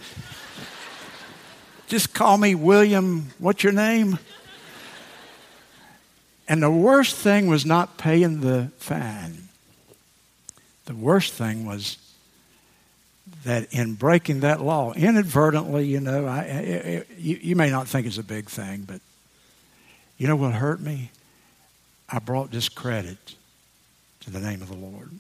Just 1.87 2.15
call 2.15 2.39
me 2.39 2.55
William, 2.55 3.29
what's 3.39 3.63
your 3.63 3.75
name? 3.75 4.19
And 6.49 6.63
the 6.63 6.71
worst 6.71 7.15
thing 7.15 7.47
was 7.47 7.67
not 7.67 7.99
paying 7.99 8.41
the 8.41 8.71
fine. 8.79 9.49
The 10.87 10.95
worst 10.95 11.35
thing 11.35 11.67
was 11.67 11.99
that 13.45 13.71
in 13.71 13.97
breaking 13.97 14.41
that 14.41 14.63
law, 14.63 14.95
inadvertently, 14.95 15.85
you 15.85 16.01
know, 16.01 16.27
I, 16.27 17.05
you, 17.19 17.39
you 17.43 17.55
may 17.55 17.69
not 17.69 17.87
think 17.87 18.07
it's 18.07 18.17
a 18.17 18.23
big 18.23 18.49
thing, 18.49 18.85
but 18.89 19.03
you 20.17 20.27
know 20.27 20.37
what 20.37 20.55
hurt 20.55 20.81
me? 20.81 21.11
I 22.09 22.19
brought 22.19 22.51
discredit 22.51 23.35
to 24.27 24.31
the 24.31 24.41
name 24.41 24.61
of 24.61 24.69
the 24.69 24.77
Lord. 24.77 25.11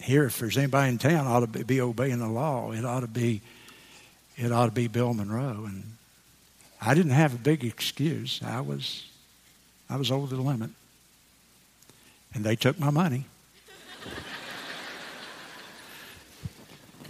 Here, 0.00 0.24
if 0.24 0.38
there's 0.38 0.56
anybody 0.56 0.90
in 0.90 0.98
town 0.98 1.26
ought 1.26 1.52
to 1.52 1.64
be 1.64 1.80
obeying 1.80 2.20
the 2.20 2.28
law, 2.28 2.70
it 2.72 2.84
ought 2.84 3.00
to 3.00 3.08
be 3.08 3.42
it 4.36 4.52
ought 4.52 4.66
to 4.66 4.72
be 4.72 4.88
Bill 4.88 5.12
Monroe. 5.12 5.64
And 5.66 5.84
I 6.80 6.94
didn't 6.94 7.12
have 7.12 7.34
a 7.34 7.38
big 7.38 7.62
excuse. 7.64 8.40
I 8.42 8.60
was, 8.60 9.06
I 9.90 9.96
was 9.96 10.10
over 10.10 10.34
the 10.34 10.40
limit. 10.40 10.70
And 12.32 12.44
they 12.44 12.56
took 12.56 12.78
my 12.78 12.90
money. 12.90 13.26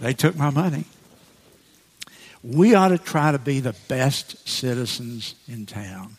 they 0.01 0.13
took 0.13 0.35
my 0.35 0.49
money. 0.49 0.85
We 2.43 2.73
ought 2.73 2.89
to 2.89 2.97
try 2.97 3.31
to 3.31 3.39
be 3.39 3.59
the 3.61 3.75
best 3.87 4.49
citizens 4.49 5.35
in 5.47 5.65
town. 5.65 6.17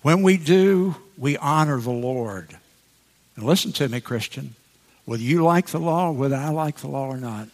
When 0.00 0.22
we 0.22 0.38
do, 0.38 0.96
we 1.18 1.36
honor 1.36 1.78
the 1.78 1.90
Lord. 1.90 2.56
And 3.36 3.44
listen 3.44 3.72
to 3.72 3.88
me, 3.88 4.00
Christian. 4.00 4.54
Whether 5.04 5.22
you 5.22 5.42
like 5.42 5.68
the 5.68 5.78
law, 5.78 6.10
whether 6.10 6.36
I 6.36 6.50
like 6.50 6.78
the 6.78 6.88
law 6.88 7.06
or 7.06 7.16
not, 7.16 7.48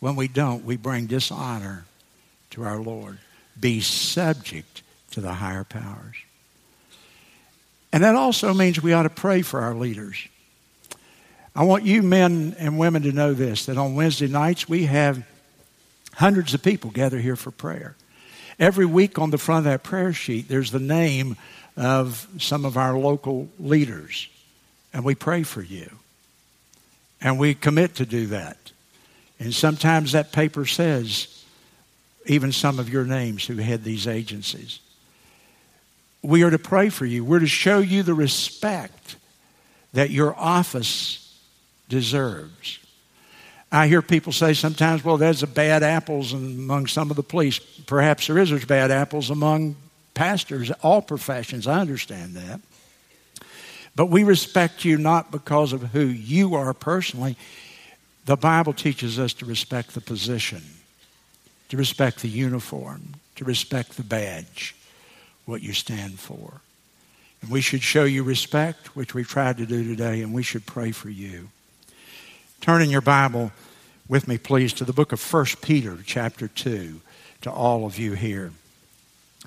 when 0.00 0.16
we 0.16 0.28
don't, 0.28 0.64
we 0.64 0.76
bring 0.76 1.06
dishonor 1.06 1.84
to 2.50 2.64
our 2.64 2.78
Lord. 2.78 3.18
Be 3.58 3.80
subject 3.80 4.82
to 5.12 5.20
the 5.20 5.34
higher 5.34 5.64
powers. 5.64 6.16
And 7.92 8.04
that 8.04 8.14
also 8.14 8.54
means 8.54 8.82
we 8.82 8.92
ought 8.92 9.02
to 9.02 9.10
pray 9.10 9.42
for 9.42 9.60
our 9.60 9.74
leaders. 9.74 10.28
I 11.54 11.64
want 11.64 11.84
you 11.84 12.02
men 12.02 12.54
and 12.58 12.78
women 12.78 13.02
to 13.02 13.12
know 13.12 13.34
this 13.34 13.66
that 13.66 13.76
on 13.76 13.94
Wednesday 13.94 14.28
nights 14.28 14.68
we 14.68 14.84
have 14.86 15.26
hundreds 16.14 16.54
of 16.54 16.62
people 16.62 16.90
gather 16.90 17.18
here 17.18 17.36
for 17.36 17.50
prayer. 17.50 17.96
Every 18.58 18.86
week 18.86 19.18
on 19.18 19.30
the 19.30 19.38
front 19.38 19.66
of 19.66 19.72
that 19.72 19.82
prayer 19.82 20.12
sheet, 20.12 20.48
there's 20.48 20.70
the 20.70 20.78
name 20.78 21.36
of 21.76 22.28
some 22.38 22.64
of 22.64 22.76
our 22.76 22.96
local 22.96 23.48
leaders, 23.58 24.28
and 24.92 25.04
we 25.04 25.14
pray 25.14 25.42
for 25.42 25.62
you. 25.62 25.90
And 27.20 27.38
we 27.38 27.54
commit 27.54 27.96
to 27.96 28.06
do 28.06 28.28
that. 28.28 28.56
And 29.38 29.54
sometimes 29.54 30.12
that 30.12 30.32
paper 30.32 30.66
says 30.66 31.44
even 32.26 32.52
some 32.52 32.78
of 32.78 32.88
your 32.88 33.04
names 33.04 33.44
who 33.44 33.56
head 33.56 33.84
these 33.84 34.06
agencies. 34.06 34.80
We 36.22 36.42
are 36.42 36.50
to 36.50 36.58
pray 36.58 36.90
for 36.90 37.06
you. 37.06 37.24
We're 37.24 37.40
to 37.40 37.46
show 37.46 37.78
you 37.78 38.02
the 38.02 38.14
respect 38.14 39.16
that 39.92 40.10
your 40.10 40.34
office 40.36 41.38
deserves. 41.88 42.78
I 43.72 43.86
hear 43.86 44.02
people 44.02 44.32
say 44.32 44.52
sometimes, 44.52 45.04
well, 45.04 45.16
there's 45.16 45.42
a 45.42 45.46
bad 45.46 45.82
apples 45.82 46.32
among 46.32 46.88
some 46.88 47.10
of 47.10 47.16
the 47.16 47.22
police. 47.22 47.58
Perhaps 47.58 48.26
there 48.26 48.38
is. 48.38 48.50
There's 48.50 48.64
bad 48.64 48.90
apples 48.90 49.30
among 49.30 49.76
pastors, 50.12 50.70
all 50.82 51.00
professions. 51.00 51.66
I 51.66 51.80
understand 51.80 52.34
that. 52.34 52.60
But 53.96 54.06
we 54.06 54.24
respect 54.24 54.84
you 54.84 54.96
not 54.98 55.30
because 55.30 55.72
of 55.72 55.82
who 55.82 56.04
you 56.04 56.54
are 56.54 56.72
personally. 56.72 57.36
The 58.24 58.36
Bible 58.36 58.72
teaches 58.72 59.18
us 59.18 59.32
to 59.34 59.44
respect 59.44 59.94
the 59.94 60.00
position, 60.00 60.62
to 61.68 61.76
respect 61.76 62.22
the 62.22 62.28
uniform, 62.28 63.14
to 63.36 63.44
respect 63.44 63.96
the 63.96 64.04
badge, 64.04 64.74
what 65.44 65.62
you 65.62 65.72
stand 65.72 66.18
for. 66.18 66.60
And 67.42 67.50
we 67.50 67.60
should 67.60 67.82
show 67.82 68.04
you 68.04 68.22
respect, 68.22 68.94
which 68.94 69.14
we've 69.14 69.28
tried 69.28 69.56
to 69.58 69.66
do 69.66 69.82
today, 69.82 70.22
and 70.22 70.32
we 70.32 70.42
should 70.42 70.66
pray 70.66 70.92
for 70.92 71.08
you. 71.08 71.48
Turn 72.60 72.82
in 72.82 72.90
your 72.90 73.00
Bible 73.00 73.52
with 74.08 74.28
me, 74.28 74.36
please, 74.36 74.72
to 74.74 74.84
the 74.84 74.92
book 74.92 75.12
of 75.12 75.32
1 75.32 75.46
Peter, 75.62 75.98
chapter 76.04 76.48
2, 76.48 77.00
to 77.40 77.50
all 77.50 77.86
of 77.86 77.98
you 77.98 78.12
here. 78.12 78.52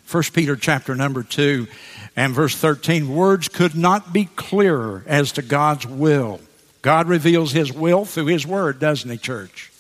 1 0.10 0.24
Peter 0.34 0.56
chapter 0.56 0.96
number 0.96 1.24
2 1.24 1.68
and 2.16 2.34
verse 2.34 2.56
13 2.56 3.14
words 3.14 3.48
could 3.48 3.76
not 3.76 4.14
be 4.14 4.26
clearer 4.26 5.04
as 5.08 5.32
to 5.34 5.42
God's 5.42 5.88
will. 5.88 6.40
God 6.82 7.08
reveals 7.08 7.52
his 7.52 7.72
will 7.72 8.06
through 8.06 8.26
his 8.26 8.46
word, 8.46 8.80
doesn't 8.80 9.10
he, 9.10 9.18
church? 9.18 9.72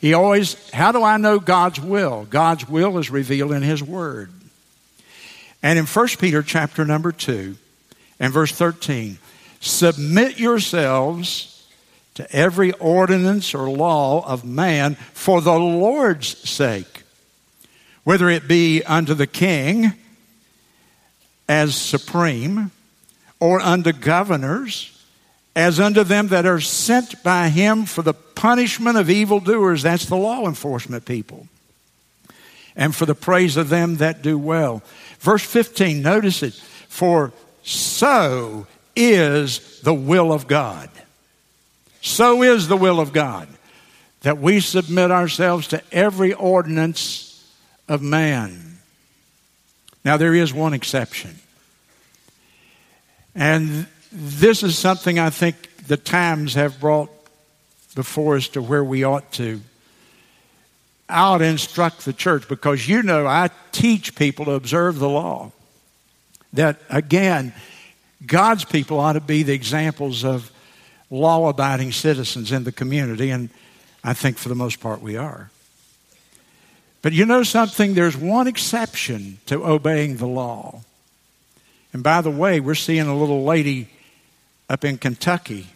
He 0.00 0.14
always, 0.14 0.70
how 0.70 0.92
do 0.92 1.02
I 1.02 1.16
know 1.16 1.38
God's 1.38 1.80
will? 1.80 2.26
God's 2.28 2.68
will 2.68 2.98
is 2.98 3.10
revealed 3.10 3.52
in 3.52 3.62
his 3.62 3.82
word. 3.82 4.30
And 5.62 5.78
in 5.78 5.86
1 5.86 6.08
Peter 6.18 6.42
chapter 6.42 6.84
number 6.84 7.12
2 7.12 7.56
and 8.18 8.32
verse 8.32 8.52
13, 8.52 9.18
submit 9.60 10.38
yourselves 10.38 11.66
to 12.14 12.30
every 12.34 12.72
ordinance 12.72 13.54
or 13.54 13.70
law 13.70 14.26
of 14.26 14.44
man 14.44 14.96
for 15.12 15.40
the 15.40 15.58
Lord's 15.58 16.28
sake 16.48 17.01
whether 18.04 18.28
it 18.28 18.48
be 18.48 18.82
unto 18.82 19.14
the 19.14 19.26
king 19.26 19.92
as 21.48 21.74
supreme, 21.76 22.70
or 23.40 23.60
unto 23.60 23.92
governors, 23.92 24.88
as 25.54 25.80
unto 25.80 26.04
them 26.04 26.28
that 26.28 26.46
are 26.46 26.60
sent 26.60 27.22
by 27.22 27.48
him 27.48 27.84
for 27.84 28.02
the 28.02 28.14
punishment 28.14 28.96
of 28.96 29.10
evildoers. 29.10 29.82
That's 29.82 30.06
the 30.06 30.16
law 30.16 30.46
enforcement 30.46 31.04
people. 31.04 31.48
And 32.74 32.94
for 32.94 33.04
the 33.04 33.14
praise 33.14 33.56
of 33.56 33.68
them 33.68 33.96
that 33.96 34.22
do 34.22 34.38
well. 34.38 34.82
Verse 35.18 35.44
15, 35.44 36.00
notice 36.00 36.42
it. 36.42 36.54
For 36.88 37.32
so 37.62 38.66
is 38.96 39.80
the 39.82 39.94
will 39.94 40.32
of 40.32 40.46
God. 40.46 40.88
So 42.00 42.42
is 42.42 42.68
the 42.68 42.76
will 42.76 43.00
of 43.00 43.12
God 43.12 43.48
that 44.22 44.38
we 44.38 44.60
submit 44.60 45.10
ourselves 45.10 45.66
to 45.68 45.82
every 45.92 46.32
ordinance 46.32 47.31
of 47.88 48.02
man. 48.02 48.78
Now, 50.04 50.16
there 50.16 50.34
is 50.34 50.52
one 50.52 50.74
exception. 50.74 51.38
And 53.34 53.86
this 54.10 54.62
is 54.62 54.78
something 54.78 55.18
I 55.18 55.30
think 55.30 55.86
the 55.86 55.96
times 55.96 56.54
have 56.54 56.80
brought 56.80 57.10
before 57.94 58.36
us 58.36 58.48
to 58.48 58.62
where 58.62 58.84
we 58.84 59.04
ought 59.04 59.32
to. 59.32 59.60
To 61.08 61.44
instruct 61.44 62.06
the 62.06 62.14
church 62.14 62.48
because 62.48 62.88
you 62.88 63.02
know 63.02 63.26
I 63.26 63.50
teach 63.70 64.14
people 64.14 64.46
to 64.46 64.52
observe 64.52 64.98
the 64.98 65.08
law. 65.08 65.52
That 66.54 66.80
again, 66.88 67.52
God's 68.24 68.64
people 68.64 68.98
ought 68.98 69.14
to 69.14 69.20
be 69.20 69.42
the 69.42 69.52
examples 69.52 70.24
of 70.24 70.50
law 71.10 71.48
abiding 71.48 71.92
citizens 71.92 72.50
in 72.50 72.64
the 72.64 72.72
community, 72.72 73.28
and 73.28 73.50
I 74.02 74.14
think 74.14 74.38
for 74.38 74.48
the 74.48 74.54
most 74.54 74.80
part 74.80 75.02
we 75.02 75.18
are. 75.18 75.50
But 77.02 77.12
you 77.12 77.26
know 77.26 77.42
something? 77.42 77.94
There's 77.94 78.16
one 78.16 78.46
exception 78.46 79.38
to 79.46 79.64
obeying 79.66 80.16
the 80.16 80.26
law. 80.26 80.82
And 81.92 82.02
by 82.02 82.20
the 82.22 82.30
way, 82.30 82.60
we're 82.60 82.76
seeing 82.76 83.06
a 83.06 83.16
little 83.16 83.44
lady 83.44 83.90
up 84.70 84.84
in 84.84 84.96
Kentucky 84.96 85.66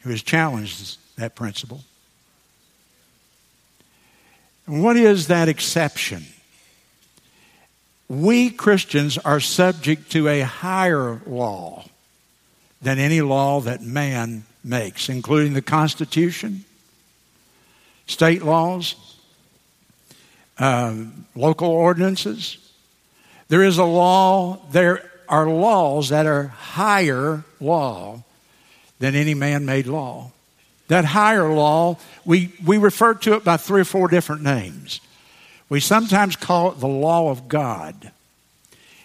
who 0.00 0.10
has 0.10 0.22
challenged 0.22 0.98
that 1.16 1.34
principle. 1.34 1.84
And 4.66 4.82
what 4.82 4.96
is 4.96 5.28
that 5.28 5.48
exception? 5.48 6.24
We 8.08 8.50
Christians 8.50 9.18
are 9.18 9.40
subject 9.40 10.10
to 10.12 10.28
a 10.28 10.40
higher 10.40 11.20
law 11.26 11.84
than 12.80 12.98
any 12.98 13.20
law 13.20 13.60
that 13.60 13.82
man 13.82 14.44
makes, 14.62 15.08
including 15.08 15.52
the 15.54 15.62
Constitution, 15.62 16.64
state 18.06 18.42
laws, 18.42 19.13
um, 20.58 21.26
local 21.34 21.68
ordinances. 21.68 22.58
There 23.48 23.62
is 23.62 23.78
a 23.78 23.84
law, 23.84 24.60
there 24.70 25.10
are 25.28 25.48
laws 25.48 26.10
that 26.10 26.26
are 26.26 26.48
higher 26.48 27.44
law 27.60 28.22
than 28.98 29.14
any 29.14 29.34
man 29.34 29.64
made 29.64 29.86
law. 29.86 30.30
That 30.88 31.04
higher 31.04 31.48
law, 31.48 31.98
we, 32.24 32.52
we 32.64 32.78
refer 32.78 33.14
to 33.14 33.34
it 33.34 33.44
by 33.44 33.56
three 33.56 33.80
or 33.80 33.86
four 33.86 34.08
different 34.08 34.42
names. 34.42 35.00
We 35.68 35.80
sometimes 35.80 36.36
call 36.36 36.72
it 36.72 36.80
the 36.80 36.88
law 36.88 37.30
of 37.30 37.48
God. 37.48 38.12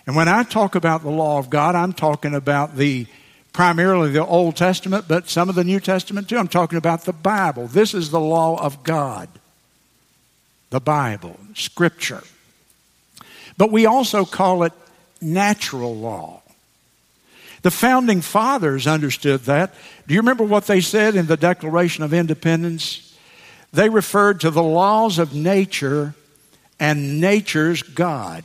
And 0.05 0.15
when 0.15 0.27
I 0.27 0.43
talk 0.43 0.75
about 0.75 1.03
the 1.03 1.09
law 1.09 1.39
of 1.39 1.49
God, 1.49 1.75
I'm 1.75 1.93
talking 1.93 2.35
about 2.35 2.75
the 2.75 3.07
primarily 3.53 4.11
the 4.11 4.25
Old 4.25 4.55
Testament, 4.55 5.05
but 5.07 5.29
some 5.29 5.49
of 5.49 5.55
the 5.55 5.63
New 5.63 5.79
Testament 5.79 6.29
too. 6.29 6.37
I'm 6.37 6.47
talking 6.47 6.77
about 6.77 7.05
the 7.05 7.13
Bible. 7.13 7.67
This 7.67 7.93
is 7.93 8.11
the 8.11 8.19
law 8.19 8.61
of 8.61 8.83
God 8.83 9.29
the 10.69 10.79
Bible, 10.79 11.37
Scripture. 11.55 12.23
But 13.57 13.71
we 13.71 13.85
also 13.85 14.25
call 14.25 14.63
it 14.63 14.73
natural 15.21 15.95
law. 15.95 16.41
The 17.61 17.71
founding 17.71 18.21
fathers 18.21 18.87
understood 18.87 19.41
that. 19.41 19.73
Do 20.07 20.13
you 20.13 20.21
remember 20.21 20.45
what 20.45 20.67
they 20.67 20.79
said 20.79 21.15
in 21.15 21.27
the 21.27 21.37
Declaration 21.37 22.03
of 22.03 22.13
Independence? 22.13 23.17
They 23.73 23.89
referred 23.89 24.41
to 24.41 24.51
the 24.51 24.63
laws 24.63 25.19
of 25.19 25.35
nature 25.35 26.15
and 26.79 27.19
nature's 27.19 27.83
God. 27.83 28.43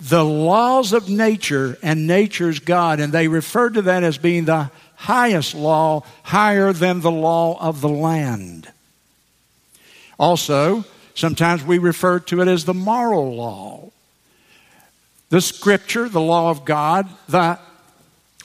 The 0.00 0.24
laws 0.24 0.92
of 0.92 1.08
nature 1.10 1.76
and 1.82 2.06
nature's 2.06 2.60
God, 2.60 3.00
and 3.00 3.12
they 3.12 3.28
referred 3.28 3.74
to 3.74 3.82
that 3.82 4.04
as 4.04 4.16
being 4.16 4.44
the 4.46 4.70
highest 4.94 5.54
law, 5.54 6.04
higher 6.22 6.72
than 6.72 7.00
the 7.00 7.10
law 7.10 7.60
of 7.60 7.80
the 7.80 7.88
land. 7.88 8.72
Also, 10.18 10.84
sometimes 11.14 11.64
we 11.64 11.78
refer 11.78 12.18
to 12.20 12.40
it 12.40 12.48
as 12.48 12.64
the 12.64 12.74
moral 12.74 13.34
law. 13.34 13.90
The 15.30 15.40
scripture, 15.40 16.08
the 16.08 16.20
law 16.20 16.50
of 16.50 16.64
God, 16.64 17.08
the 17.28 17.58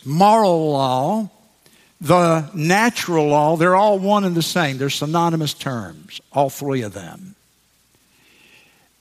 moral 0.05 0.71
law, 0.71 1.29
the 2.01 2.49
natural 2.53 3.27
law, 3.27 3.55
they're 3.55 3.75
all 3.75 3.97
one 3.97 4.25
and 4.25 4.35
the 4.35 4.41
same. 4.41 4.77
They're 4.77 4.89
synonymous 4.89 5.53
terms, 5.53 6.19
all 6.33 6.49
three 6.49 6.81
of 6.81 6.93
them. 6.93 7.35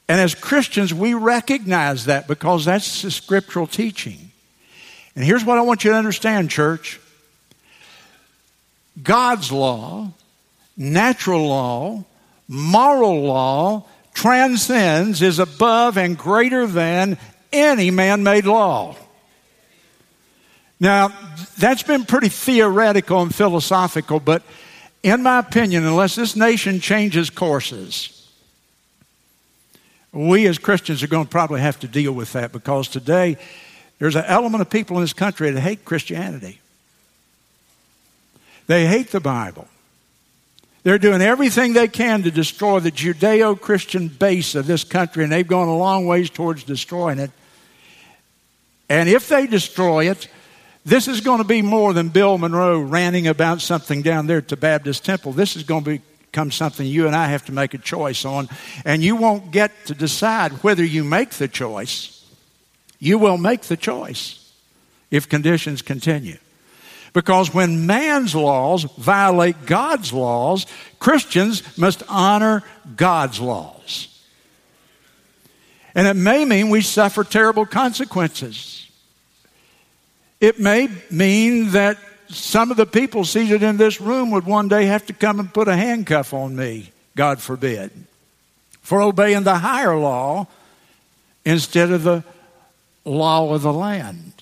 And 0.08 0.20
as 0.20 0.34
Christians, 0.34 0.94
we 0.94 1.14
recognize 1.14 2.04
that 2.04 2.28
because 2.28 2.64
that's 2.64 3.02
the 3.02 3.10
scriptural 3.10 3.66
teaching. 3.66 4.30
And 5.16 5.24
here's 5.24 5.44
what 5.44 5.58
I 5.58 5.62
want 5.62 5.84
you 5.84 5.90
to 5.90 5.96
understand, 5.96 6.50
church 6.50 7.00
God's 9.02 9.50
law, 9.50 10.12
natural 10.76 11.48
law, 11.48 12.04
moral 12.48 13.22
law 13.22 13.86
transcends, 14.14 15.22
is 15.22 15.38
above, 15.38 15.96
and 15.96 16.16
greater 16.16 16.66
than 16.66 17.18
any 17.52 17.90
man 17.90 18.22
made 18.22 18.44
law. 18.44 18.96
Now, 20.80 21.12
that's 21.58 21.82
been 21.82 22.04
pretty 22.04 22.28
theoretical 22.28 23.22
and 23.22 23.34
philosophical, 23.34 24.18
but 24.20 24.42
in 25.02 25.22
my 25.22 25.38
opinion, 25.38 25.84
unless 25.84 26.14
this 26.14 26.36
nation 26.36 26.80
changes 26.80 27.30
courses, 27.30 28.28
we 30.12 30.46
as 30.46 30.58
Christians 30.58 31.02
are 31.02 31.08
going 31.08 31.24
to 31.24 31.30
probably 31.30 31.60
have 31.60 31.80
to 31.80 31.88
deal 31.88 32.12
with 32.12 32.32
that 32.34 32.52
because 32.52 32.88
today 32.88 33.36
there's 33.98 34.16
an 34.16 34.24
element 34.26 34.60
of 34.60 34.70
people 34.70 34.96
in 34.96 35.02
this 35.02 35.12
country 35.12 35.50
that 35.50 35.60
hate 35.60 35.84
Christianity. 35.84 36.60
They 38.66 38.86
hate 38.86 39.10
the 39.10 39.20
Bible. 39.20 39.68
They're 40.82 40.98
doing 40.98 41.22
everything 41.22 41.74
they 41.74 41.88
can 41.88 42.24
to 42.24 42.30
destroy 42.30 42.80
the 42.80 42.90
Judeo 42.90 43.60
Christian 43.60 44.08
base 44.08 44.54
of 44.54 44.66
this 44.66 44.82
country, 44.82 45.22
and 45.22 45.32
they've 45.32 45.46
gone 45.46 45.68
a 45.68 45.76
long 45.76 46.06
ways 46.06 46.28
towards 46.28 46.64
destroying 46.64 47.18
it. 47.18 47.30
And 48.88 49.08
if 49.08 49.28
they 49.28 49.46
destroy 49.46 50.10
it, 50.10 50.28
this 50.84 51.06
is 51.06 51.20
going 51.20 51.38
to 51.38 51.44
be 51.44 51.62
more 51.62 51.92
than 51.92 52.08
Bill 52.08 52.36
Monroe 52.36 52.80
ranting 52.80 53.28
about 53.28 53.60
something 53.60 54.02
down 54.02 54.26
there 54.26 54.38
at 54.38 54.48
the 54.48 54.56
Baptist 54.56 55.04
Temple. 55.04 55.32
This 55.32 55.54
is 55.54 55.62
going 55.62 55.84
to 55.84 56.00
become 56.32 56.50
something 56.50 56.84
you 56.84 57.06
and 57.06 57.14
I 57.14 57.26
have 57.26 57.44
to 57.46 57.52
make 57.52 57.74
a 57.74 57.78
choice 57.78 58.24
on. 58.24 58.48
And 58.84 59.02
you 59.02 59.14
won't 59.14 59.52
get 59.52 59.70
to 59.86 59.94
decide 59.94 60.52
whether 60.64 60.84
you 60.84 61.04
make 61.04 61.30
the 61.30 61.46
choice. 61.46 62.26
You 62.98 63.18
will 63.18 63.38
make 63.38 63.62
the 63.62 63.76
choice 63.76 64.52
if 65.10 65.28
conditions 65.28 65.82
continue. 65.82 66.38
Because 67.12 67.52
when 67.52 67.86
man's 67.86 68.34
laws 68.34 68.84
violate 68.84 69.66
God's 69.66 70.12
laws, 70.12 70.66
Christians 70.98 71.76
must 71.76 72.02
honor 72.08 72.62
God's 72.96 73.40
laws. 73.40 74.08
And 75.94 76.06
it 76.06 76.16
may 76.16 76.44
mean 76.44 76.70
we 76.70 76.80
suffer 76.80 77.22
terrible 77.22 77.66
consequences. 77.66 78.90
It 80.40 80.58
may 80.58 80.88
mean 81.10 81.70
that 81.72 81.98
some 82.28 82.70
of 82.70 82.78
the 82.78 82.86
people 82.86 83.24
seated 83.24 83.62
in 83.62 83.76
this 83.76 84.00
room 84.00 84.30
would 84.30 84.46
one 84.46 84.68
day 84.68 84.86
have 84.86 85.04
to 85.06 85.12
come 85.12 85.38
and 85.38 85.52
put 85.52 85.68
a 85.68 85.76
handcuff 85.76 86.32
on 86.32 86.56
me, 86.56 86.92
God 87.14 87.40
forbid, 87.40 87.90
for 88.80 89.02
obeying 89.02 89.42
the 89.42 89.58
higher 89.58 89.96
law 89.96 90.46
instead 91.44 91.90
of 91.90 92.04
the 92.04 92.24
law 93.04 93.52
of 93.52 93.60
the 93.60 93.72
land. 93.72 94.32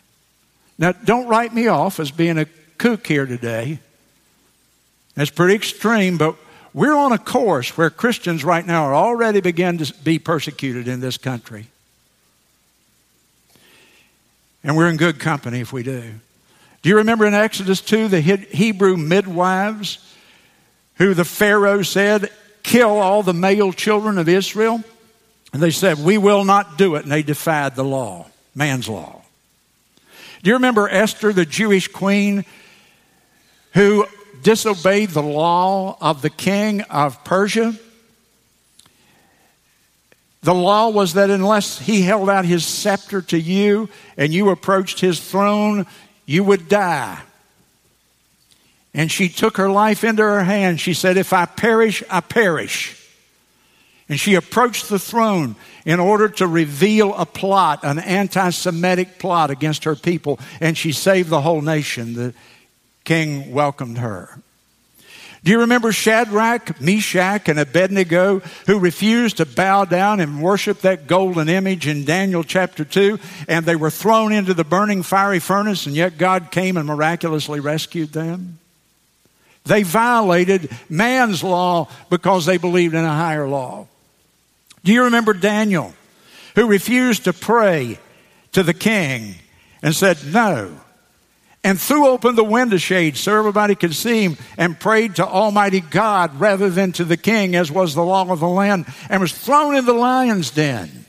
Now, 0.78 0.92
don't 0.92 1.26
write 1.26 1.52
me 1.52 1.66
off 1.66 1.98
as 1.98 2.10
being 2.10 2.38
a 2.38 2.46
kook 2.80 3.06
here 3.06 3.26
today. 3.26 3.78
That's 5.14 5.30
pretty 5.30 5.54
extreme, 5.54 6.16
but 6.16 6.34
we're 6.72 6.96
on 6.96 7.12
a 7.12 7.18
course 7.18 7.76
where 7.76 7.90
Christians 7.90 8.42
right 8.42 8.66
now 8.66 8.84
are 8.84 8.94
already 8.94 9.42
beginning 9.42 9.84
to 9.84 9.94
be 10.02 10.18
persecuted 10.18 10.88
in 10.88 11.00
this 11.00 11.18
country. 11.18 11.66
And 14.64 14.78
we're 14.78 14.88
in 14.88 14.96
good 14.96 15.20
company 15.20 15.60
if 15.60 15.74
we 15.74 15.82
do. 15.82 16.14
Do 16.80 16.88
you 16.88 16.96
remember 16.96 17.26
in 17.26 17.34
Exodus 17.34 17.82
2 17.82 18.08
the 18.08 18.20
Hebrew 18.20 18.96
midwives 18.96 19.98
who 20.94 21.12
the 21.12 21.24
Pharaoh 21.26 21.82
said, 21.82 22.30
kill 22.62 22.98
all 22.98 23.22
the 23.22 23.34
male 23.34 23.74
children 23.74 24.16
of 24.16 24.26
Israel? 24.26 24.82
And 25.52 25.62
they 25.62 25.70
said, 25.70 25.98
We 25.98 26.16
will 26.16 26.44
not 26.44 26.78
do 26.78 26.94
it. 26.94 27.02
And 27.02 27.12
they 27.12 27.22
defied 27.22 27.74
the 27.74 27.84
law, 27.84 28.26
man's 28.54 28.88
law. 28.88 29.20
Do 30.42 30.48
you 30.48 30.54
remember 30.54 30.88
Esther, 30.88 31.34
the 31.34 31.44
Jewish 31.44 31.88
queen, 31.88 32.46
who 33.74 34.06
disobeyed 34.42 35.10
the 35.10 35.22
law 35.22 35.96
of 36.00 36.22
the 36.22 36.30
king 36.30 36.82
of 36.82 37.22
Persia. 37.24 37.74
The 40.42 40.54
law 40.54 40.88
was 40.88 41.14
that 41.14 41.28
unless 41.28 41.78
he 41.78 42.02
held 42.02 42.30
out 42.30 42.44
his 42.44 42.64
scepter 42.64 43.20
to 43.22 43.38
you 43.38 43.88
and 44.16 44.32
you 44.32 44.48
approached 44.48 45.00
his 45.00 45.20
throne, 45.20 45.86
you 46.24 46.42
would 46.44 46.68
die. 46.68 47.20
And 48.94 49.10
she 49.12 49.28
took 49.28 49.58
her 49.58 49.68
life 49.68 50.02
into 50.02 50.22
her 50.22 50.42
hands. 50.42 50.80
She 50.80 50.94
said, 50.94 51.16
If 51.16 51.32
I 51.32 51.44
perish, 51.44 52.02
I 52.10 52.20
perish. 52.20 52.96
And 54.08 54.18
she 54.18 54.34
approached 54.34 54.88
the 54.88 54.98
throne 54.98 55.54
in 55.84 56.00
order 56.00 56.28
to 56.28 56.46
reveal 56.48 57.14
a 57.14 57.24
plot, 57.24 57.84
an 57.84 58.00
anti 58.00 58.50
Semitic 58.50 59.20
plot 59.20 59.50
against 59.50 59.84
her 59.84 59.94
people. 59.94 60.40
And 60.60 60.76
she 60.76 60.90
saved 60.90 61.28
the 61.28 61.42
whole 61.42 61.62
nation. 61.62 62.14
The 62.14 62.34
king 63.04 63.52
welcomed 63.52 63.98
her. 63.98 64.40
Do 65.42 65.50
you 65.50 65.60
remember 65.60 65.90
Shadrach, 65.90 66.80
Meshach, 66.80 67.48
and 67.48 67.58
Abednego 67.58 68.40
who 68.66 68.78
refused 68.78 69.38
to 69.38 69.46
bow 69.46 69.86
down 69.86 70.20
and 70.20 70.42
worship 70.42 70.82
that 70.82 71.06
golden 71.06 71.48
image 71.48 71.86
in 71.86 72.04
Daniel 72.04 72.44
chapter 72.44 72.84
2? 72.84 73.18
And 73.48 73.64
they 73.64 73.76
were 73.76 73.90
thrown 73.90 74.32
into 74.32 74.52
the 74.52 74.64
burning 74.64 75.02
fiery 75.02 75.38
furnace, 75.38 75.86
and 75.86 75.96
yet 75.96 76.18
God 76.18 76.50
came 76.50 76.76
and 76.76 76.86
miraculously 76.86 77.58
rescued 77.58 78.12
them? 78.12 78.58
They 79.64 79.82
violated 79.82 80.70
man's 80.90 81.42
law 81.42 81.88
because 82.10 82.44
they 82.44 82.58
believed 82.58 82.94
in 82.94 83.04
a 83.04 83.08
higher 83.08 83.48
law. 83.48 83.86
Do 84.84 84.92
you 84.92 85.04
remember 85.04 85.32
Daniel 85.32 85.94
who 86.54 86.66
refused 86.66 87.24
to 87.24 87.32
pray 87.32 87.98
to 88.52 88.62
the 88.62 88.74
king 88.74 89.36
and 89.82 89.94
said, 89.94 90.18
No, 90.26 90.80
and 91.62 91.78
threw 91.78 92.06
open 92.08 92.36
the 92.36 92.44
window 92.44 92.78
shade 92.78 93.16
so 93.16 93.38
everybody 93.38 93.74
could 93.74 93.94
see 93.94 94.22
him 94.22 94.36
and 94.56 94.80
prayed 94.80 95.16
to 95.16 95.26
Almighty 95.26 95.80
God 95.80 96.40
rather 96.40 96.70
than 96.70 96.92
to 96.92 97.04
the 97.04 97.16
king, 97.16 97.54
as 97.54 97.70
was 97.70 97.94
the 97.94 98.04
law 98.04 98.30
of 98.30 98.40
the 98.40 98.48
land, 98.48 98.86
and 99.08 99.20
was 99.20 99.32
thrown 99.32 99.76
in 99.76 99.84
the 99.84 99.92
lion's 99.92 100.50
den 100.50 101.04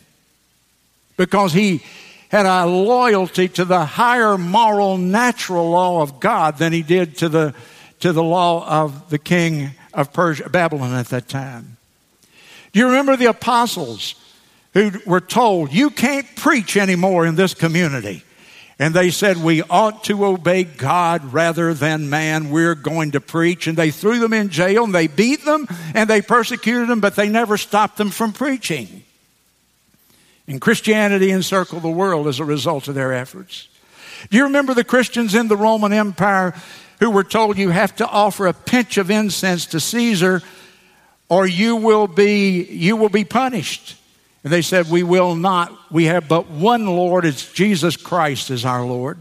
because 1.16 1.54
he 1.54 1.84
had 2.30 2.46
a 2.46 2.66
loyalty 2.66 3.48
to 3.48 3.66
the 3.66 3.86
higher 3.86 4.38
moral, 4.38 4.98
natural 4.98 5.70
law 5.70 6.02
of 6.02 6.20
God 6.20 6.58
than 6.58 6.74
he 6.74 6.82
did 6.82 7.18
to 7.18 7.30
the, 7.30 7.54
to 8.00 8.14
the 8.14 8.24
law 8.24 8.84
of 8.84 9.10
the 9.10 9.20
king 9.20 9.72
of 9.94 10.14
Persia, 10.14 10.50
Babylon 10.50 10.94
at 10.94 11.08
that 11.08 11.28
time. 11.28 11.78
Do 12.72 12.80
you 12.80 12.88
remember 12.88 13.18
the 13.18 13.26
apostles 13.26 14.16
who 14.74 14.92
were 15.06 15.20
told, 15.20 15.74
You 15.74 15.90
can't 15.90 16.28
preach 16.36 16.78
anymore 16.78 17.26
in 17.26 17.36
this 17.36 17.54
community? 17.54 18.24
And 18.82 18.96
they 18.96 19.12
said, 19.12 19.38
We 19.38 19.62
ought 19.62 20.06
to 20.06 20.26
obey 20.26 20.64
God 20.64 21.34
rather 21.34 21.72
than 21.76 22.10
man. 22.10 22.50
We're 22.50 22.74
going 22.74 23.12
to 23.12 23.22
preach. 23.22 23.68
And 23.68 23.78
they 23.78 23.92
threw 23.92 24.18
them 24.18 24.34
in 24.34 24.50
jail 24.50 24.86
and 24.86 24.96
they 24.96 25.06
beat 25.06 25.46
them 25.46 25.68
and 25.94 26.10
they 26.10 26.24
persecuted 26.24 26.90
them, 26.90 27.00
but 27.00 27.16
they 27.16 27.30
never 27.30 27.58
stopped 27.58 27.98
them 27.98 28.10
from 28.10 28.34
preaching. 28.34 29.04
And 30.48 30.60
Christianity 30.60 31.30
encircled 31.30 31.84
the 31.84 31.92
world 31.92 32.28
as 32.28 32.40
a 32.40 32.44
result 32.44 32.88
of 32.88 32.96
their 32.96 33.14
efforts. 33.14 33.68
Do 34.32 34.38
you 34.38 34.46
remember 34.46 34.74
the 34.74 34.84
Christians 34.84 35.36
in 35.36 35.48
the 35.48 35.56
Roman 35.56 35.94
Empire 35.94 36.56
who 37.00 37.12
were 37.12 37.24
told 37.24 37.60
you 37.60 37.70
have 37.70 37.96
to 37.98 38.08
offer 38.08 38.48
a 38.48 38.54
pinch 38.54 38.98
of 38.98 39.12
incense 39.12 39.68
to 39.68 39.80
Caesar 39.80 40.42
or 41.30 41.46
you 41.46 41.76
will 41.76 42.08
be, 42.08 42.64
you 42.64 42.96
will 42.96 43.10
be 43.10 43.26
punished? 43.26 43.96
And 44.44 44.52
they 44.52 44.62
said, 44.62 44.90
We 44.90 45.04
will 45.04 45.36
not. 45.36 45.78
We 45.92 46.06
have 46.06 46.28
but 46.28 46.50
one 46.50 46.86
Lord. 46.86 47.26
It's 47.26 47.52
Jesus 47.52 47.96
Christ 47.98 48.50
is 48.50 48.66
our 48.66 48.84
Lord. 48.84 49.18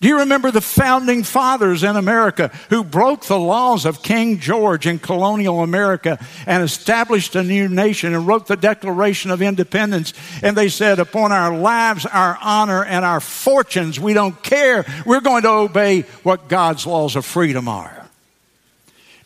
Do 0.00 0.08
you 0.08 0.18
remember 0.18 0.50
the 0.50 0.60
founding 0.60 1.22
fathers 1.22 1.82
in 1.82 1.96
America 1.96 2.48
who 2.68 2.84
broke 2.84 3.24
the 3.24 3.38
laws 3.38 3.86
of 3.86 4.02
King 4.02 4.38
George 4.38 4.86
in 4.86 4.98
colonial 4.98 5.62
America 5.62 6.18
and 6.44 6.62
established 6.62 7.34
a 7.34 7.42
new 7.42 7.66
nation 7.66 8.14
and 8.14 8.26
wrote 8.26 8.46
the 8.46 8.56
Declaration 8.56 9.30
of 9.30 9.40
Independence? 9.40 10.12
And 10.42 10.54
they 10.54 10.68
said, 10.68 10.98
Upon 10.98 11.32
our 11.32 11.56
lives, 11.56 12.04
our 12.04 12.38
honor, 12.42 12.84
and 12.84 13.06
our 13.06 13.20
fortunes, 13.20 13.98
we 13.98 14.12
don't 14.12 14.40
care. 14.42 14.84
We're 15.06 15.20
going 15.20 15.42
to 15.44 15.50
obey 15.50 16.02
what 16.22 16.48
God's 16.48 16.86
laws 16.86 17.16
of 17.16 17.24
freedom 17.24 17.66
are. 17.66 17.95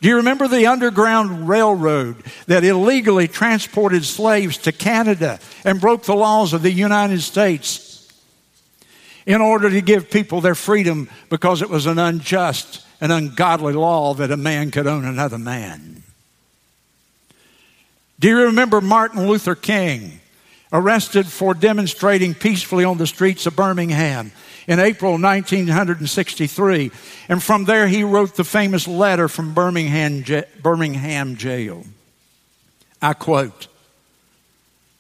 Do 0.01 0.09
you 0.09 0.17
remember 0.17 0.49
the 0.49 0.67
Underground 0.67 1.49
Railroad 1.49 2.25
that 2.47 2.65
illegally 2.65 3.29
transported 3.29 4.05
slaves 4.05 4.57
to 4.59 4.73
Canada 4.73 5.39
and 5.65 5.81
broke 5.81 6.05
the 6.05 6.15
laws 6.15 6.55
of 6.55 6.63
the 6.63 6.73
United 6.73 7.21
States 7.21 8.09
in 9.27 9.43
order 9.43 9.69
to 9.69 9.81
give 9.83 10.11
people 10.11 10.41
their 10.41 10.55
freedom 10.55 11.11
because 11.29 11.61
it 11.61 11.69
was 11.69 11.85
an 11.85 11.99
unjust 11.99 12.87
and 13.01 13.13
ungodly 13.13 13.75
law 13.75 14.15
that 14.15 14.31
a 14.31 14.37
man 14.37 14.71
could 14.71 14.87
own 14.87 15.05
another 15.05 15.39
man? 15.39 16.03
Do 18.19 18.29
you 18.29 18.45
remember 18.45 18.81
Martin 18.81 19.29
Luther 19.29 19.55
King, 19.55 20.21
arrested 20.73 21.27
for 21.27 21.53
demonstrating 21.53 22.35
peacefully 22.35 22.85
on 22.85 22.97
the 22.97 23.07
streets 23.07 23.47
of 23.47 23.57
Birmingham 23.57 24.33
in 24.67 24.79
April 24.79 25.13
1963. 25.13 26.91
And 27.29 27.43
from 27.43 27.65
there, 27.65 27.87
he 27.87 28.05
wrote 28.05 28.37
the 28.37 28.45
famous 28.45 28.87
letter 28.87 29.29
from 29.29 29.55
Birmingham, 29.55 30.25
Birmingham 30.63 31.37
jail. 31.37 31.85
I 33.03 33.15
quote, 33.15 33.69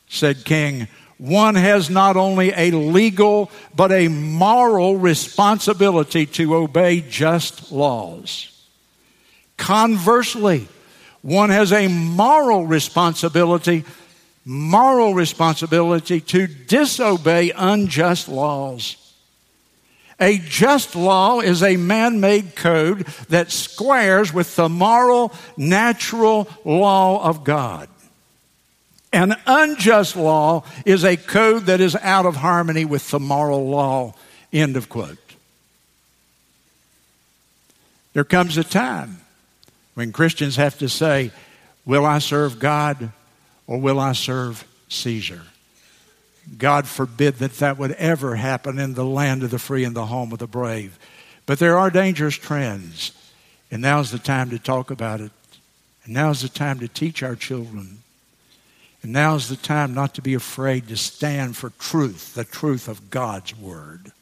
said 0.09 0.45
King, 0.45 0.89
one 1.19 1.55
has 1.55 1.91
not 1.91 2.17
only 2.17 2.51
a 2.57 2.71
legal 2.71 3.51
but 3.75 3.93
a 3.93 4.09
moral 4.09 4.97
responsibility 4.97 6.25
to 6.27 6.57
obey 6.57 7.03
just 7.03 7.71
laws. 7.71 8.47
Conversely, 9.59 10.67
one 11.21 11.51
has 11.51 11.73
a 11.73 11.89
moral 11.89 12.67
responsibility, 12.67 13.85
moral 14.47 15.13
responsibility 15.13 16.23
to 16.23 16.47
disobey 16.47 17.53
unjust 17.55 18.27
laws. 18.29 18.97
A 20.21 20.39
just 20.39 20.95
law 20.95 21.41
is 21.41 21.63
a 21.63 21.77
man 21.79 22.21
made 22.21 22.55
code 22.55 23.07
that 23.31 23.51
squares 23.51 24.33
with 24.35 24.55
the 24.55 24.69
moral, 24.69 25.33
natural 25.57 26.47
law 26.65 27.25
of 27.25 27.43
God. 27.43 27.89
An 29.13 29.35
unjust 29.47 30.15
law 30.15 30.65
is 30.85 31.05
a 31.05 31.17
code 31.17 31.67
that 31.67 31.81
is 31.81 31.97
out 31.97 32.27
of 32.27 32.37
harmony 32.37 32.85
with 32.85 33.11
the 33.11 33.19
moral 33.19 33.69
law. 33.69 34.15
End 34.53 34.77
of 34.77 34.89
quote. 34.89 35.19
There 38.13 38.25
comes 38.25 38.59
a 38.59 38.65
time 38.65 39.21
when 39.95 40.13
Christians 40.13 40.57
have 40.57 40.79
to 40.79 40.89
say, 40.89 41.31
Will 41.87 42.05
I 42.05 42.19
serve 42.19 42.59
God 42.59 43.11
or 43.67 43.81
will 43.81 43.99
I 43.99 44.13
serve 44.13 44.65
Caesar? 44.89 45.43
God 46.59 46.87
forbid 46.87 47.37
that 47.37 47.55
that 47.55 47.79
would 47.79 47.93
ever 47.93 48.37
happen 48.37 48.79
in 48.79 48.95
the 48.95 49.05
land 49.05 49.43
of 49.43 49.51
the 49.51 49.59
free 49.59 49.85
and 49.85 49.95
the 49.95 50.07
home 50.07 50.33
of 50.33 50.39
the 50.39 50.47
brave. 50.47 50.99
But 51.47 51.59
there 51.59 51.79
are 51.79 51.91
dangerous 51.91 52.37
trends, 52.37 53.13
and 53.71 53.83
now's 53.83 54.11
the 54.11 54.19
time 54.19 54.51
to 54.51 54.59
talk 54.59 54.91
about 54.91 55.21
it. 55.21 55.33
And 56.05 56.15
now's 56.15 56.43
the 56.43 56.49
time 56.49 56.79
to 56.81 56.89
teach 56.89 57.23
our 57.23 57.37
children. 57.37 57.99
And 59.03 59.13
now's 59.13 59.49
the 59.49 59.57
time 59.57 59.95
not 59.95 60.15
to 60.15 60.23
be 60.23 60.35
afraid 60.35 60.89
to 60.89 60.97
stand 60.97 61.57
for 61.57 61.71
truth, 61.71 62.35
the 62.35 62.45
truth 62.45 62.89
of 62.89 63.11
God's 63.11 63.57
Word. 63.57 64.13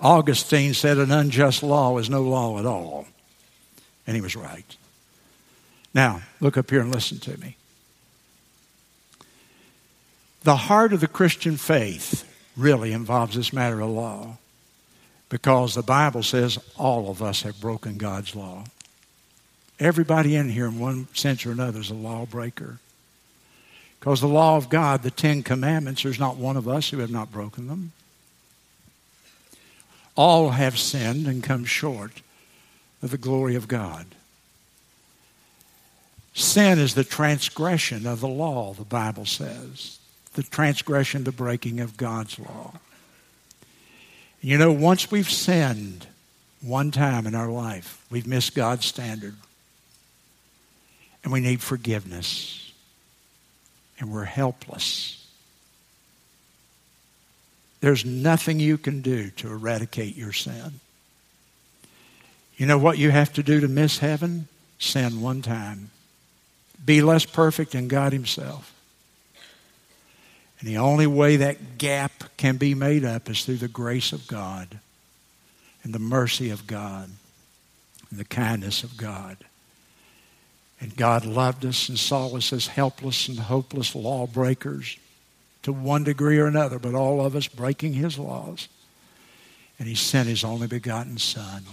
Augustine 0.00 0.74
said 0.74 0.98
an 0.98 1.10
unjust 1.10 1.62
law 1.62 1.98
is 1.98 2.08
no 2.08 2.22
law 2.22 2.58
at 2.58 2.66
all. 2.66 3.06
And 4.06 4.16
he 4.16 4.22
was 4.22 4.36
right. 4.36 4.76
Now, 5.92 6.22
look 6.40 6.56
up 6.56 6.70
here 6.70 6.80
and 6.80 6.92
listen 6.92 7.18
to 7.20 7.38
me. 7.38 7.56
The 10.42 10.56
heart 10.56 10.92
of 10.92 11.00
the 11.00 11.08
Christian 11.08 11.56
faith 11.56 12.24
really 12.56 12.92
involves 12.92 13.36
this 13.36 13.52
matter 13.52 13.80
of 13.80 13.90
law 13.90 14.38
because 15.28 15.74
the 15.74 15.82
Bible 15.82 16.22
says 16.22 16.58
all 16.76 17.10
of 17.10 17.22
us 17.22 17.42
have 17.42 17.60
broken 17.60 17.98
God's 17.98 18.34
law. 18.34 18.64
Everybody 19.78 20.34
in 20.34 20.48
here, 20.48 20.66
in 20.66 20.78
one 20.78 21.06
sense 21.14 21.46
or 21.46 21.52
another, 21.52 21.80
is 21.80 21.90
a 21.90 21.94
lawbreaker. 21.94 22.78
Because 23.98 24.20
the 24.20 24.28
law 24.28 24.56
of 24.56 24.68
God, 24.68 25.02
the 25.02 25.10
Ten 25.10 25.42
Commandments, 25.42 26.02
there's 26.02 26.18
not 26.18 26.36
one 26.36 26.56
of 26.56 26.68
us 26.68 26.90
who 26.90 26.98
have 26.98 27.10
not 27.10 27.32
broken 27.32 27.68
them. 27.68 27.92
All 30.14 30.50
have 30.50 30.78
sinned 30.78 31.26
and 31.26 31.42
come 31.44 31.64
short 31.64 32.22
of 33.02 33.10
the 33.10 33.18
glory 33.18 33.54
of 33.54 33.68
God. 33.68 34.06
Sin 36.32 36.78
is 36.78 36.94
the 36.94 37.04
transgression 37.04 38.06
of 38.06 38.20
the 38.20 38.28
law, 38.28 38.72
the 38.72 38.84
Bible 38.84 39.26
says. 39.26 39.97
The 40.38 40.44
transgression, 40.44 41.24
the 41.24 41.32
breaking 41.32 41.80
of 41.80 41.96
God's 41.96 42.38
law. 42.38 42.74
You 44.40 44.56
know, 44.56 44.70
once 44.70 45.10
we've 45.10 45.28
sinned 45.28 46.06
one 46.62 46.92
time 46.92 47.26
in 47.26 47.34
our 47.34 47.48
life, 47.48 48.06
we've 48.08 48.24
missed 48.24 48.54
God's 48.54 48.86
standard. 48.86 49.34
And 51.24 51.32
we 51.32 51.40
need 51.40 51.60
forgiveness. 51.60 52.72
And 53.98 54.12
we're 54.12 54.26
helpless. 54.26 55.26
There's 57.80 58.04
nothing 58.04 58.60
you 58.60 58.78
can 58.78 59.02
do 59.02 59.30
to 59.30 59.48
eradicate 59.48 60.14
your 60.14 60.32
sin. 60.32 60.78
You 62.56 62.66
know 62.66 62.78
what 62.78 62.96
you 62.96 63.10
have 63.10 63.32
to 63.32 63.42
do 63.42 63.58
to 63.58 63.66
miss 63.66 63.98
heaven? 63.98 64.46
Sin 64.78 65.20
one 65.20 65.42
time. 65.42 65.90
Be 66.86 67.02
less 67.02 67.24
perfect 67.24 67.72
than 67.72 67.88
God 67.88 68.12
Himself. 68.12 68.72
And 70.58 70.68
the 70.68 70.78
only 70.78 71.06
way 71.06 71.36
that 71.36 71.78
gap 71.78 72.36
can 72.36 72.56
be 72.56 72.74
made 72.74 73.04
up 73.04 73.30
is 73.30 73.44
through 73.44 73.58
the 73.58 73.68
grace 73.68 74.12
of 74.12 74.26
God 74.26 74.78
and 75.82 75.94
the 75.94 75.98
mercy 75.98 76.50
of 76.50 76.66
God 76.66 77.10
and 78.10 78.18
the 78.18 78.24
kindness 78.24 78.82
of 78.82 78.96
God. 78.96 79.36
And 80.80 80.96
God 80.96 81.24
loved 81.24 81.64
us 81.64 81.88
and 81.88 81.98
saw 81.98 82.36
us 82.36 82.52
as 82.52 82.68
helpless 82.68 83.28
and 83.28 83.38
hopeless 83.38 83.94
lawbreakers 83.94 84.96
to 85.62 85.72
one 85.72 86.04
degree 86.04 86.38
or 86.38 86.46
another, 86.46 86.78
but 86.78 86.94
all 86.94 87.24
of 87.24 87.34
us 87.36 87.48
breaking 87.48 87.94
His 87.94 88.18
laws. 88.18 88.68
And 89.78 89.88
He 89.88 89.94
sent 89.94 90.28
His 90.28 90.44
only 90.44 90.66
begotten 90.66 91.18
Son 91.18 91.64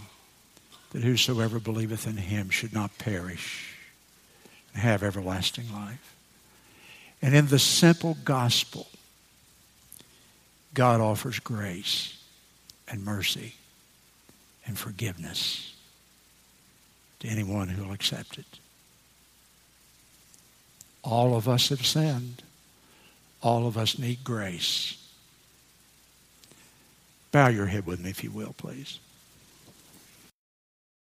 that 0.95 1.03
whosoever 1.03 1.59
believeth 1.59 2.07
in 2.07 2.15
him 2.15 2.49
should 2.49 2.73
not 2.73 2.97
perish 2.97 3.75
and 4.73 4.81
have 4.81 5.03
everlasting 5.03 5.65
life. 5.73 6.14
And 7.25 7.33
in 7.33 7.47
the 7.47 7.57
simple 7.57 8.17
gospel, 8.23 8.85
God 10.75 11.01
offers 11.01 11.39
grace 11.39 12.19
and 12.87 13.03
mercy 13.03 13.55
and 14.67 14.77
forgiveness 14.77 15.73
to 17.21 17.27
anyone 17.27 17.69
who 17.69 17.83
will 17.83 17.93
accept 17.93 18.37
it. 18.37 18.59
All 21.03 21.35
of 21.35 21.49
us 21.49 21.69
have 21.69 21.83
sinned. 21.83 22.43
All 23.41 23.65
of 23.65 23.75
us 23.75 23.97
need 23.97 24.23
grace. 24.23 25.03
Bow 27.31 27.47
your 27.47 27.65
head 27.65 27.87
with 27.87 28.03
me, 28.03 28.11
if 28.11 28.23
you 28.23 28.29
will, 28.29 28.53
please. 28.55 28.99